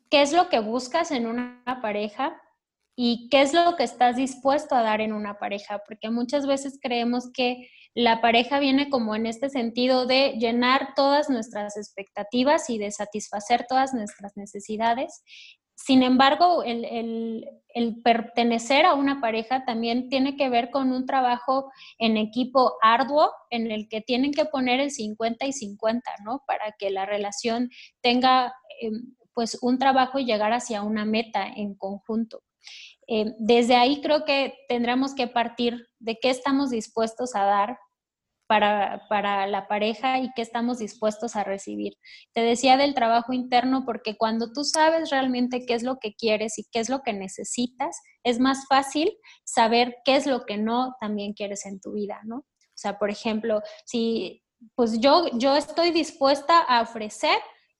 qué 0.09 0.23
es 0.23 0.33
lo 0.33 0.49
que 0.49 0.59
buscas 0.59 1.11
en 1.11 1.27
una 1.27 1.63
pareja, 1.81 2.41
y 2.99 3.29
qué 3.29 3.43
es 3.43 3.53
lo 3.53 3.75
que 3.75 3.83
estás 3.83 4.15
dispuesto 4.15 4.73
a 4.73 4.81
dar 4.81 5.01
en 5.01 5.13
una 5.13 5.37
pareja, 5.37 5.83
porque 5.87 6.09
muchas 6.09 6.47
veces 6.47 6.79
creemos 6.81 7.31
que 7.31 7.69
la 7.93 8.21
pareja 8.21 8.57
viene 8.57 8.89
como 8.89 9.15
en 9.15 9.27
este 9.27 9.49
sentido 9.49 10.07
de 10.07 10.31
llenar 10.39 10.93
todas 10.95 11.29
nuestras 11.29 11.77
expectativas 11.77 12.71
y 12.71 12.79
de 12.79 12.89
satisfacer 12.89 13.67
todas 13.69 13.93
nuestras 13.93 14.35
necesidades. 14.35 15.23
Sin 15.75 16.01
embargo, 16.01 16.63
el, 16.63 17.45
pertenecer 18.03 18.87
a 18.87 18.95
una 18.95 19.21
pareja 19.21 19.63
también 19.63 20.09
tiene 20.09 20.35
que 20.35 20.49
ver 20.49 20.71
con 20.71 20.91
un 20.91 21.05
trabajo 21.05 21.71
en 21.99 22.17
equipo 22.17 22.77
arduo 22.81 23.31
en 23.51 23.69
el 23.69 23.89
que 23.89 24.01
tienen 24.01 24.31
que 24.31 24.45
poner 24.45 24.79
el 24.79 24.89
50 24.89 25.45
y 25.45 25.53
50, 25.53 26.11
¿no? 26.25 26.41
Para 26.47 26.71
que 26.79 26.89
la 26.89 27.05
relación 27.05 27.69
tenga 28.01 28.55
em, 28.81 29.13
pues 29.35 29.59
un 29.61 29.77
trabajo 29.77 30.17
y 30.17 30.25
llegar 30.25 30.51
hacia 30.51 30.81
una 30.81 31.05
meta 31.05 31.45
en 31.47 31.75
conjunto. 31.75 32.41
Eh, 33.07 33.33
desde 33.39 33.75
ahí 33.75 34.01
creo 34.01 34.25
que 34.25 34.53
tendremos 34.67 35.15
que 35.15 35.27
partir 35.27 35.87
de 35.99 36.17
qué 36.21 36.29
estamos 36.29 36.69
dispuestos 36.69 37.35
a 37.35 37.43
dar 37.43 37.77
para, 38.47 39.03
para, 39.09 39.45
la 39.47 39.67
pareja 39.67 40.19
y 40.19 40.29
qué 40.33 40.41
estamos 40.41 40.79
dispuestos 40.79 41.35
a 41.35 41.43
recibir. 41.43 41.93
Te 42.33 42.41
decía 42.41 42.77
del 42.77 42.93
trabajo 42.93 43.33
interno 43.33 43.83
porque 43.85 44.15
cuando 44.15 44.53
tú 44.53 44.63
sabes 44.63 45.09
realmente 45.09 45.65
qué 45.65 45.73
es 45.73 45.83
lo 45.83 45.97
que 45.99 46.13
quieres 46.15 46.57
y 46.57 46.65
qué 46.71 46.79
es 46.79 46.89
lo 46.89 47.01
que 47.01 47.13
necesitas, 47.13 47.99
es 48.23 48.39
más 48.39 48.65
fácil 48.67 49.11
saber 49.43 49.97
qué 50.05 50.15
es 50.15 50.25
lo 50.25 50.45
que 50.45 50.57
no 50.57 50.95
también 51.01 51.33
quieres 51.33 51.65
en 51.65 51.79
tu 51.81 51.93
vida, 51.93 52.21
¿no? 52.23 52.37
O 52.37 52.79
sea, 52.79 52.97
por 52.97 53.09
ejemplo, 53.09 53.61
si 53.85 54.43
pues 54.75 54.99
yo, 54.99 55.27
yo 55.37 55.55
estoy 55.55 55.91
dispuesta 55.91 56.59
a 56.59 56.81
ofrecer 56.81 57.37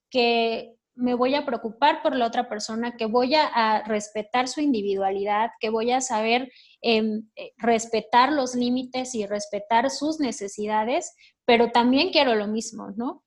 que 0.10 0.77
me 0.97 1.13
voy 1.13 1.36
a 1.36 1.45
preocupar 1.45 2.01
por 2.01 2.15
la 2.15 2.25
otra 2.25 2.49
persona, 2.49 2.97
que 2.97 3.05
voy 3.05 3.36
a, 3.36 3.83
respetar 3.86 4.47
su 4.47 4.62
individualidad, 4.62 5.51
que 5.60 5.69
voy 5.69 5.91
a 5.91 6.01
saber 6.01 6.51
em, 6.81 7.29
eh, 7.36 7.53
respetar 7.57 8.31
los 8.31 8.55
límites 8.55 9.15
y 9.15 9.25
respetar 9.25 9.89
sus 9.89 10.19
necesidades, 10.19 11.15
pero 11.45 11.71
también 11.71 12.12
quiero 12.12 12.36
lo 12.36 12.47
mismo, 12.47 12.91
¿no? 12.95 13.23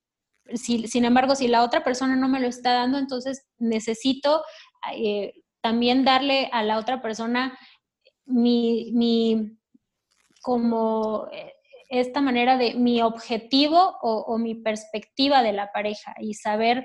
sin 0.55 1.05
embargo, 1.05 1.37
si 1.37 1.47
la 1.47 1.63
otra 1.63 1.85
persona 1.85 2.17
no 2.17 2.29
me 2.29 2.41
lo 2.41 2.49
está 2.49 2.73
dando, 2.73 2.99
entonces 2.99 3.47
necesito 3.59 4.43
eh, 4.93 5.33
también 5.61 6.05
darle 6.05 6.49
a 6.53 6.65
la 6.65 6.79
otra 6.79 7.01
persona 7.01 7.57
mi, 8.25 8.91
mi 8.93 9.57
como 10.43 11.29
eh, 11.33 11.53
esta 11.91 12.21
manera 12.21 12.57
de 12.57 12.75
mi 12.75 13.03
objetivo 13.03 13.97
o, 14.01 14.39
mi 14.39 14.55
perspectiva 14.55 15.43
de 15.43 15.53
la 15.53 15.73
pareja 15.73 16.15
y 16.21 16.35
saber 16.35 16.85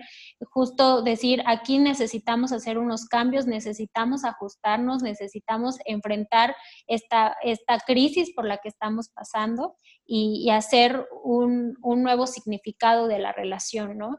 justo 0.52 1.04
decir, 1.04 1.44
aquí 1.46 1.78
necesitamos 1.78 2.52
hacer 2.52 2.80
unos 2.80 3.06
cambios, 3.06 3.46
necesitamos 3.46 4.26
ajustarnos, 4.26 5.04
necesitamos 5.04 5.78
enfrentar 5.86 6.56
esta, 6.88 7.38
esta 7.44 7.80
crisis 7.86 8.34
por 8.36 8.46
la 8.46 8.58
que 8.58 8.70
estamos 8.70 9.10
pasando 9.10 9.76
y, 10.08 10.50
hacer 10.50 11.06
un, 11.24 11.76
un, 11.82 12.02
nuevo 12.02 12.26
significado 12.26 13.08
de 13.08 13.20
la 13.20 13.32
relación, 13.32 13.98
¿no? 13.98 14.18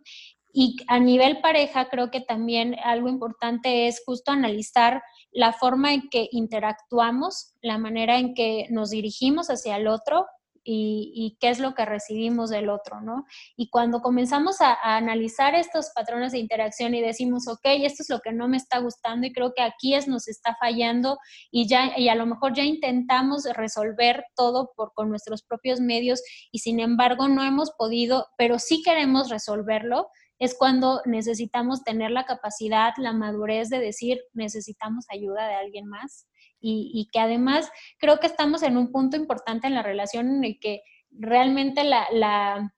Y 0.53 0.77
a 0.89 0.99
nivel 0.99 1.41
pareja, 1.41 1.89
creo 1.89 2.11
que 2.11 2.21
también 2.21 2.77
algo 2.83 3.09
importante 3.09 3.89
es 3.89 4.03
justo 4.07 4.31
analizar 4.31 5.03
la 5.33 5.53
forma 5.53 5.93
en 5.93 6.09
que 6.09 6.29
interactuamos, 6.31 7.55
la 7.61 7.77
manera 7.77 8.19
en 8.19 8.35
que 8.35 8.67
nos 8.71 8.91
dirigimos 8.91 9.51
hacia 9.51 9.77
el 9.77 9.87
otro 9.87 10.27
y, 10.69 11.37
qué 11.41 11.51
es 11.51 11.61
lo 11.61 11.75
que 11.75 11.85
recibimos 11.85 12.51
del 12.51 12.69
otro, 12.69 13.01
¿no? 13.01 13.25
Y 13.57 13.71
cuando 13.71 14.01
comenzamos 14.01 14.61
a, 14.61 14.77
analizar 14.97 15.55
estos 15.55 15.91
patrones 15.95 16.33
de 16.33 16.39
interacción 16.39 16.95
y 16.95 17.01
decimos, 17.01 17.47
ok, 17.49 17.61
esto 17.65 18.03
es 18.03 18.11
lo 18.11 18.21
que 18.21 18.33
no 18.33 18.49
me 18.49 18.57
está 18.57 18.79
gustando 18.79 19.27
y 19.27 19.33
creo 19.33 19.53
que 19.55 19.63
aquí 19.63 19.95
es 19.95 20.09
nos 20.09 20.29
está 20.29 20.57
fallando 20.59 21.19
y 21.51 21.69
ya 21.69 21.93
y 21.97 22.09
a 22.09 22.15
lo 22.15 22.27
mejor 22.27 22.55
ya 22.55 22.65
intentamos 22.65 23.45
resolver 23.55 24.25
todo 24.35 24.73
por 24.77 24.93
con 24.95 25.09
nuestros 25.09 25.43
propios 25.43 25.81
medios 25.81 26.23
y 26.51 26.59
sin 26.59 26.81
embargo 26.81 27.29
no 27.29 27.45
hemos 27.45 27.71
podido, 27.73 28.27
pero 28.37 28.59
sí 28.59 28.83
queremos 28.83 29.31
resolverlo, 29.31 30.09
es 30.39 30.57
cuando 30.59 31.01
necesitamos 31.07 31.83
tener 31.83 32.11
la 32.11 32.25
capacidad, 32.25 32.93
la 32.99 33.13
madurez 33.13 33.69
de 33.69 33.79
decir, 33.79 34.19
necesitamos 34.35 35.07
ayuda 35.11 35.47
de 35.49 35.55
alguien 35.55 35.87
más 35.87 36.27
y, 36.61 37.09
que 37.13 37.21
además 37.21 37.71
creo 37.99 38.19
que 38.19 38.27
estamos 38.27 38.63
en 38.63 38.77
un 38.77 38.91
punto 38.91 39.17
importante 39.17 39.67
en 39.67 39.75
la 39.75 39.83
relación 39.83 40.29
en 40.29 40.45
el 40.45 40.59
que 40.59 40.83
realmente 41.11 41.85
la, 41.85 42.73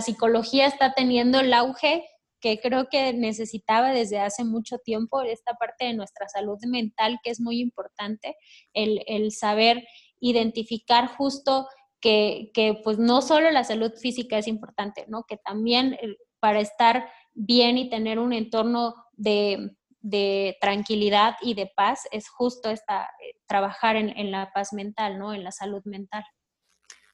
psicología 0.00 0.66
está 0.66 0.94
teniendo 0.94 1.40
el 1.40 1.52
auge 1.52 2.04
que 2.40 2.60
creo 2.60 2.88
que 2.90 3.12
necesitaba 3.12 3.90
desde 3.92 4.18
hace 4.18 4.44
mucho 4.44 4.78
tiempo, 4.78 5.22
esta 5.22 5.54
parte 5.54 5.86
de 5.86 5.94
nuestra 5.94 6.28
salud 6.28 6.58
mental 6.66 7.18
que 7.22 7.30
es 7.30 7.40
muy 7.40 7.60
importante, 7.60 8.36
el, 8.74 9.32
saber 9.32 9.86
identificar 10.20 11.08
justo 11.08 11.66
que, 12.00 12.50
que, 12.52 12.80
pues 12.84 12.98
no 12.98 13.22
solo 13.22 13.50
la 13.50 13.64
salud 13.64 13.92
física 13.94 14.36
es 14.36 14.46
importante, 14.46 15.06
¿no? 15.08 15.24
Que 15.24 15.38
también 15.38 15.94
eh, 15.94 16.16
para 16.38 16.60
estar 16.60 17.08
bien 17.32 17.78
y 17.78 17.88
tener 17.88 18.18
un 18.18 18.34
entorno 18.34 18.94
de, 19.12 19.74
de 20.04 20.58
tranquilidad 20.60 21.36
y 21.40 21.54
de 21.54 21.72
paz 21.74 22.06
es 22.12 22.28
justo 22.28 22.68
esta, 22.68 23.04
eh, 23.04 23.36
trabajar 23.46 23.96
en, 23.96 24.10
en, 24.10 24.30
la 24.30 24.52
paz 24.52 24.74
mental, 24.74 25.18
¿no? 25.18 25.32
En 25.32 25.42
la 25.42 25.50
salud 25.50 25.80
mental. 25.86 26.24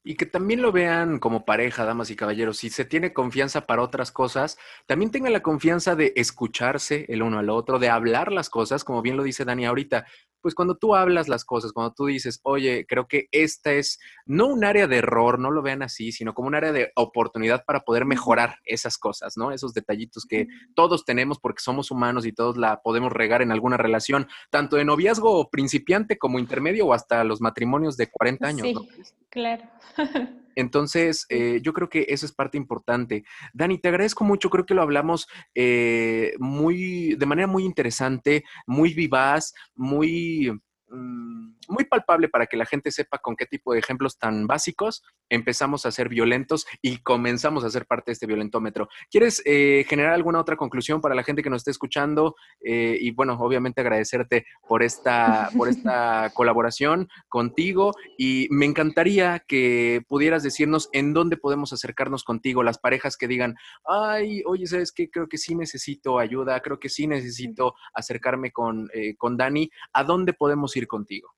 Y 0.03 0.15
que 0.15 0.25
también 0.25 0.61
lo 0.61 0.71
vean 0.71 1.19
como 1.19 1.45
pareja, 1.45 1.85
damas 1.85 2.09
y 2.09 2.15
caballeros. 2.15 2.57
Si 2.57 2.69
se 2.69 2.85
tiene 2.85 3.13
confianza 3.13 3.67
para 3.67 3.83
otras 3.83 4.11
cosas, 4.11 4.57
también 4.87 5.11
tenga 5.11 5.29
la 5.29 5.41
confianza 5.43 5.95
de 5.95 6.13
escucharse 6.15 7.05
el 7.09 7.21
uno 7.21 7.37
al 7.37 7.49
otro, 7.49 7.77
de 7.77 7.89
hablar 7.89 8.31
las 8.31 8.49
cosas, 8.49 8.83
como 8.83 9.01
bien 9.01 9.17
lo 9.17 9.23
dice 9.23 9.45
Dani 9.45 9.65
ahorita 9.65 10.05
pues 10.41 10.55
cuando 10.55 10.75
tú 10.75 10.95
hablas 10.95 11.29
las 11.29 11.45
cosas, 11.45 11.71
cuando 11.71 11.93
tú 11.93 12.07
dices, 12.07 12.39
oye, 12.43 12.85
creo 12.87 13.07
que 13.07 13.27
esta 13.31 13.71
es 13.71 13.99
no 14.25 14.47
un 14.47 14.65
área 14.65 14.87
de 14.87 14.97
error, 14.97 15.39
no 15.39 15.51
lo 15.51 15.61
vean 15.61 15.83
así, 15.83 16.11
sino 16.11 16.33
como 16.33 16.47
un 16.47 16.55
área 16.55 16.71
de 16.71 16.91
oportunidad 16.95 17.63
para 17.63 17.81
poder 17.81 18.05
mejorar 18.05 18.57
esas 18.65 18.97
cosas, 18.97 19.37
¿no? 19.37 19.51
Esos 19.51 19.73
detallitos 19.73 20.25
que 20.25 20.47
todos 20.75 21.05
tenemos 21.05 21.39
porque 21.39 21.61
somos 21.61 21.91
humanos 21.91 22.25
y 22.25 22.33
todos 22.33 22.57
la 22.57 22.81
podemos 22.81 23.11
regar 23.11 23.41
en 23.41 23.51
alguna 23.51 23.77
relación, 23.77 24.27
tanto 24.49 24.75
de 24.75 24.85
noviazgo 24.85 25.49
principiante 25.49 26.17
como 26.17 26.39
intermedio 26.39 26.87
o 26.87 26.93
hasta 26.93 27.23
los 27.23 27.39
matrimonios 27.39 27.95
de 27.97 28.09
40 28.09 28.47
años. 28.47 28.67
Sí, 28.67 29.13
claro. 29.31 29.63
Entonces, 30.55 31.25
eh, 31.29 31.59
yo 31.63 31.73
creo 31.73 31.89
que 31.89 32.05
eso 32.09 32.25
es 32.25 32.33
parte 32.33 32.57
importante. 32.57 33.23
Dani, 33.53 33.79
te 33.79 33.87
agradezco 33.87 34.23
mucho, 34.25 34.49
creo 34.49 34.65
que 34.65 34.73
lo 34.73 34.81
hablamos 34.81 35.27
eh, 35.55 36.33
muy, 36.39 37.15
de 37.15 37.25
manera 37.25 37.47
muy 37.47 37.63
interesante, 37.63 38.43
muy 38.67 38.93
vivaz, 38.93 39.53
muy 39.75 40.51
Mm, 40.91 41.53
muy 41.67 41.85
palpable 41.85 42.29
para 42.29 42.45
que 42.45 42.57
la 42.57 42.65
gente 42.65 42.91
sepa 42.91 43.17
con 43.17 43.35
qué 43.35 43.45
tipo 43.45 43.73
de 43.73 43.79
ejemplos 43.79 44.17
tan 44.17 44.47
básicos 44.47 45.03
empezamos 45.29 45.85
a 45.85 45.91
ser 45.91 46.09
violentos 46.09 46.65
y 46.81 46.97
comenzamos 46.97 47.63
a 47.63 47.69
ser 47.69 47.85
parte 47.85 48.11
de 48.11 48.13
este 48.13 48.27
violentómetro. 48.27 48.89
¿Quieres 49.09 49.41
eh, 49.45 49.85
generar 49.87 50.13
alguna 50.13 50.39
otra 50.39 50.55
conclusión 50.55 51.01
para 51.01 51.15
la 51.15 51.23
gente 51.23 51.41
que 51.41 51.49
nos 51.49 51.61
esté 51.61 51.71
escuchando? 51.71 52.35
Eh, 52.63 52.97
y 52.99 53.11
bueno, 53.11 53.37
obviamente 53.39 53.81
agradecerte 53.81 54.45
por 54.67 54.83
esta, 54.83 55.49
por 55.57 55.69
esta 55.69 56.29
colaboración 56.33 57.09
contigo 57.29 57.93
y 58.17 58.47
me 58.51 58.65
encantaría 58.65 59.39
que 59.47 60.03
pudieras 60.07 60.43
decirnos 60.43 60.89
en 60.91 61.13
dónde 61.13 61.37
podemos 61.37 61.73
acercarnos 61.73 62.23
contigo, 62.23 62.63
las 62.63 62.77
parejas 62.77 63.17
que 63.17 63.27
digan, 63.27 63.55
ay, 63.85 64.43
oye, 64.45 64.67
¿sabes 64.67 64.91
qué? 64.91 65.09
Creo 65.09 65.27
que 65.27 65.37
sí 65.37 65.55
necesito 65.55 66.19
ayuda, 66.19 66.59
creo 66.59 66.79
que 66.79 66.89
sí 66.89 67.07
necesito 67.07 67.75
acercarme 67.93 68.51
con, 68.51 68.89
eh, 68.93 69.15
con 69.15 69.37
Dani. 69.37 69.69
¿A 69.93 70.03
dónde 70.03 70.33
podemos 70.33 70.75
ir? 70.75 70.81
contigo? 70.87 71.35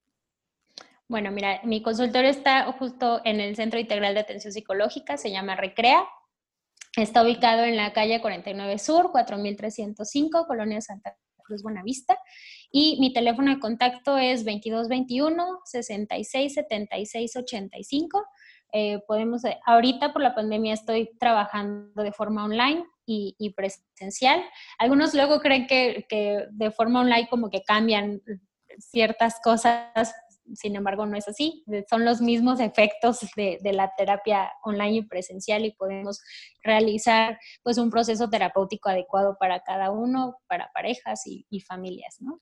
Bueno, 1.10 1.32
mira, 1.32 1.60
mi 1.64 1.82
consultorio 1.82 2.30
está 2.30 2.72
justo 2.74 3.22
en 3.26 3.40
el 3.40 3.56
Centro 3.56 3.80
Integral 3.80 4.14
de 4.14 4.22
Atención 4.22 4.54
Psicológica, 4.54 5.18
se 5.18 5.32
llama 5.32 5.56
Recrea. 5.56 6.08
Está 6.96 7.24
ubicado 7.24 7.64
en 7.64 7.76
la 7.76 7.92
calle 7.92 8.22
49 8.22 8.78
Sur, 8.80 9.12
4305, 9.12 10.46
Colonia 10.48 10.80
Santa 10.82 11.18
Cruz 11.44 11.62
Buenavista. 11.62 12.18
Y 12.72 12.98
mi 13.00 13.14
teléfono 13.14 13.54
de 13.54 13.60
contacto 13.60 14.18
es 14.18 14.46
2221 14.46 15.60
66 15.66 16.54
76 16.54 17.36
85. 17.36 18.24
podemos, 19.08 19.44
eh, 19.46 19.60
ahorita 19.66 20.14
por 20.14 20.22
la 20.22 20.34
pandemia 20.34 20.74
estoy 20.74 21.12
trabajando 21.20 22.02
de 22.02 22.12
forma 22.12 22.46
online 22.46 22.86
y, 23.06 23.54
presencial. 23.56 24.44
Algunos 24.80 25.14
luego 25.14 25.40
creen 25.40 25.68
que, 25.68 26.06
de 26.50 26.72
forma 26.72 27.02
online 27.02 27.28
como 27.30 27.50
que 27.50 27.62
cambian 27.64 28.22
ciertas 28.80 29.40
cosas, 29.44 30.14
sin 30.54 30.76
embargo 30.76 31.06
no 31.06 31.18
es 31.18 31.28
así. 31.28 31.64
Son 31.90 32.06
los 32.06 32.22
mismos 32.22 32.60
efectos 32.60 33.20
de, 33.36 33.60
la 33.74 33.92
terapia 33.98 34.52
online 34.64 34.98
y 34.98 35.02
presencial 35.04 35.66
y 35.66 35.72
podemos 35.72 36.22
realizar 36.64 37.40
pues 37.64 37.78
un 37.78 37.90
proceso 37.90 38.30
terapéutico 38.30 38.90
adecuado 38.90 39.38
para 39.40 39.62
cada 39.62 39.92
uno, 39.92 40.38
para 40.48 40.70
parejas 40.74 41.26
y, 41.26 41.46
y 41.50 41.62
familias, 41.62 42.18
¿no? 42.20 42.40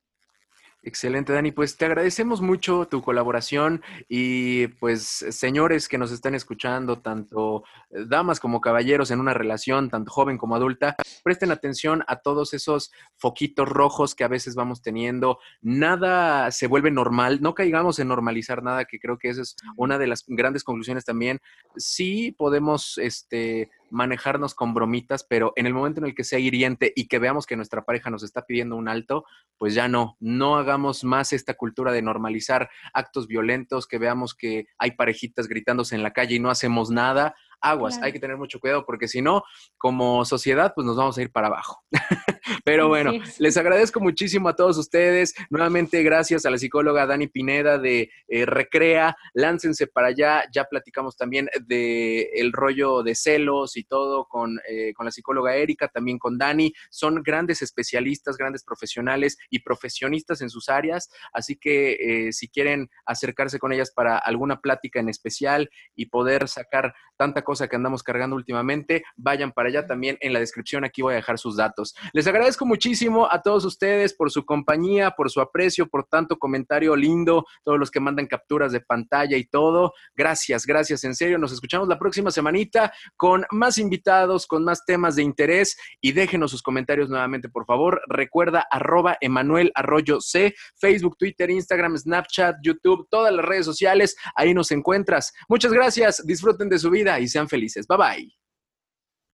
Excelente, 0.83 1.31
Dani. 1.31 1.51
Pues 1.51 1.77
te 1.77 1.85
agradecemos 1.85 2.41
mucho 2.41 2.87
tu 2.87 3.03
colaboración 3.03 3.83
y 4.09 4.65
pues 4.65 5.03
señores 5.29 5.87
que 5.87 5.99
nos 5.99 6.11
están 6.11 6.33
escuchando, 6.33 6.97
tanto 6.97 7.63
eh, 7.91 8.05
damas 8.07 8.39
como 8.39 8.61
caballeros 8.61 9.11
en 9.11 9.19
una 9.19 9.35
relación, 9.35 9.91
tanto 9.91 10.11
joven 10.11 10.39
como 10.39 10.55
adulta, 10.55 10.95
presten 11.23 11.51
atención 11.51 12.03
a 12.07 12.15
todos 12.15 12.55
esos 12.55 12.91
foquitos 13.15 13.69
rojos 13.69 14.15
que 14.15 14.23
a 14.23 14.27
veces 14.27 14.55
vamos 14.55 14.81
teniendo. 14.81 15.37
Nada 15.61 16.49
se 16.49 16.65
vuelve 16.65 16.89
normal, 16.89 17.43
no 17.43 17.53
caigamos 17.53 17.99
en 17.99 18.07
normalizar 18.07 18.63
nada, 18.63 18.85
que 18.85 18.99
creo 18.99 19.19
que 19.19 19.29
esa 19.29 19.43
es 19.43 19.55
una 19.77 19.99
de 19.99 20.07
las 20.07 20.23
grandes 20.25 20.63
conclusiones 20.63 21.05
también. 21.05 21.41
Sí 21.75 22.31
podemos, 22.31 22.97
este, 22.97 23.69
manejarnos 23.91 24.55
con 24.55 24.73
bromitas, 24.73 25.23
pero 25.23 25.53
en 25.55 25.67
el 25.67 25.73
momento 25.73 25.99
en 25.99 26.07
el 26.07 26.15
que 26.15 26.23
sea 26.23 26.39
hiriente 26.39 26.91
y 26.95 27.07
que 27.07 27.19
veamos 27.19 27.45
que 27.45 27.55
nuestra 27.55 27.83
pareja 27.83 28.09
nos 28.09 28.23
está 28.23 28.45
pidiendo 28.45 28.75
un 28.75 28.87
alto, 28.87 29.25
pues 29.57 29.75
ya 29.75 29.87
no, 29.87 30.17
no 30.19 30.57
hagamos 30.57 31.03
más 31.03 31.33
esta 31.33 31.53
cultura 31.53 31.91
de 31.91 32.01
normalizar 32.01 32.69
actos 32.93 33.27
violentos, 33.27 33.87
que 33.87 33.99
veamos 33.99 34.33
que 34.33 34.67
hay 34.77 34.91
parejitas 34.91 35.47
gritándose 35.47 35.95
en 35.95 36.03
la 36.03 36.13
calle 36.13 36.35
y 36.35 36.39
no 36.39 36.49
hacemos 36.49 36.89
nada. 36.89 37.35
Aguas, 37.61 37.99
hay 38.01 38.11
que 38.11 38.19
tener 38.19 38.37
mucho 38.37 38.59
cuidado 38.59 38.85
porque 38.85 39.07
si 39.07 39.21
no, 39.21 39.43
como 39.77 40.25
sociedad, 40.25 40.73
pues 40.75 40.85
nos 40.85 40.97
vamos 40.97 41.17
a 41.17 41.21
ir 41.21 41.31
para 41.31 41.47
abajo. 41.47 41.83
Pero 42.65 42.87
bueno, 42.87 43.13
les 43.39 43.57
agradezco 43.57 43.99
muchísimo 43.99 44.49
a 44.49 44.55
todos 44.55 44.77
ustedes. 44.77 45.33
Nuevamente, 45.49 46.03
gracias 46.03 46.45
a 46.45 46.49
la 46.49 46.57
psicóloga 46.57 47.05
Dani 47.05 47.27
Pineda 47.27 47.77
de 47.77 48.09
eh, 48.27 48.45
Recrea. 48.45 49.15
Láncense 49.33 49.87
para 49.87 50.07
allá. 50.07 50.43
Ya 50.53 50.65
platicamos 50.65 51.15
también 51.15 51.49
de 51.65 52.29
el 52.33 52.51
rollo 52.51 53.03
de 53.03 53.15
celos 53.15 53.77
y 53.77 53.83
todo 53.83 54.25
con, 54.25 54.59
eh, 54.67 54.93
con 54.93 55.05
la 55.05 55.11
psicóloga 55.11 55.55
Erika, 55.55 55.87
también 55.87 56.19
con 56.19 56.37
Dani. 56.37 56.73
Son 56.89 57.21
grandes 57.23 57.61
especialistas, 57.61 58.37
grandes 58.37 58.63
profesionales 58.63 59.37
y 59.49 59.59
profesionistas 59.59 60.41
en 60.41 60.49
sus 60.49 60.69
áreas. 60.69 61.09
Así 61.33 61.55
que 61.55 62.27
eh, 62.27 62.33
si 62.33 62.49
quieren 62.49 62.89
acercarse 63.05 63.59
con 63.59 63.71
ellas 63.73 63.91
para 63.91 64.17
alguna 64.17 64.61
plática 64.61 64.99
en 64.99 65.09
especial 65.09 65.69
y 65.95 66.07
poder 66.07 66.47
sacar 66.47 66.93
tanta 67.17 67.43
cosa 67.43 67.50
que 67.59 67.75
andamos 67.75 68.03
cargando 68.03 68.35
últimamente, 68.35 69.03
vayan 69.15 69.51
para 69.51 69.69
allá 69.69 69.85
también 69.85 70.17
en 70.21 70.33
la 70.33 70.39
descripción. 70.39 70.83
Aquí 70.83 71.01
voy 71.01 71.13
a 71.13 71.17
dejar 71.17 71.37
sus 71.37 71.57
datos. 71.57 71.93
Les 72.13 72.27
agradezco 72.27 72.65
muchísimo 72.65 73.27
a 73.29 73.41
todos 73.41 73.65
ustedes 73.65 74.13
por 74.13 74.31
su 74.31 74.45
compañía, 74.45 75.11
por 75.11 75.29
su 75.29 75.41
aprecio, 75.41 75.87
por 75.87 76.05
tanto 76.05 76.37
comentario 76.37 76.95
lindo, 76.95 77.45
todos 77.63 77.79
los 77.79 77.91
que 77.91 77.99
mandan 77.99 78.27
capturas 78.27 78.71
de 78.71 78.81
pantalla 78.81 79.37
y 79.37 79.45
todo. 79.45 79.93
Gracias, 80.15 80.65
gracias, 80.65 81.03
en 81.03 81.15
serio. 81.15 81.37
Nos 81.37 81.51
escuchamos 81.51 81.87
la 81.87 81.99
próxima 81.99 82.31
semanita 82.31 82.93
con 83.17 83.45
más 83.51 83.77
invitados, 83.77 84.47
con 84.47 84.63
más 84.63 84.85
temas 84.85 85.15
de 85.15 85.23
interés 85.23 85.77
y 85.99 86.11
déjenos 86.11 86.51
sus 86.51 86.61
comentarios 86.61 87.09
nuevamente, 87.09 87.49
por 87.49 87.65
favor. 87.65 88.01
Recuerda 88.07 88.65
arroba 88.69 89.17
Emanuel 89.21 89.71
Arroyo 89.75 90.21
C, 90.21 90.53
Facebook, 90.79 91.17
Twitter, 91.17 91.49
Instagram, 91.49 91.97
Snapchat, 91.97 92.57
YouTube, 92.61 93.07
todas 93.09 93.33
las 93.33 93.45
redes 93.45 93.65
sociales. 93.65 94.15
Ahí 94.35 94.53
nos 94.53 94.71
encuentras. 94.71 95.33
Muchas 95.47 95.73
gracias, 95.73 96.25
disfruten 96.25 96.69
de 96.69 96.79
su 96.79 96.89
vida 96.89 97.19
y 97.19 97.27
sean 97.41 97.47
felices. 97.47 97.85
Bye 97.87 97.97
bye. 97.97 98.40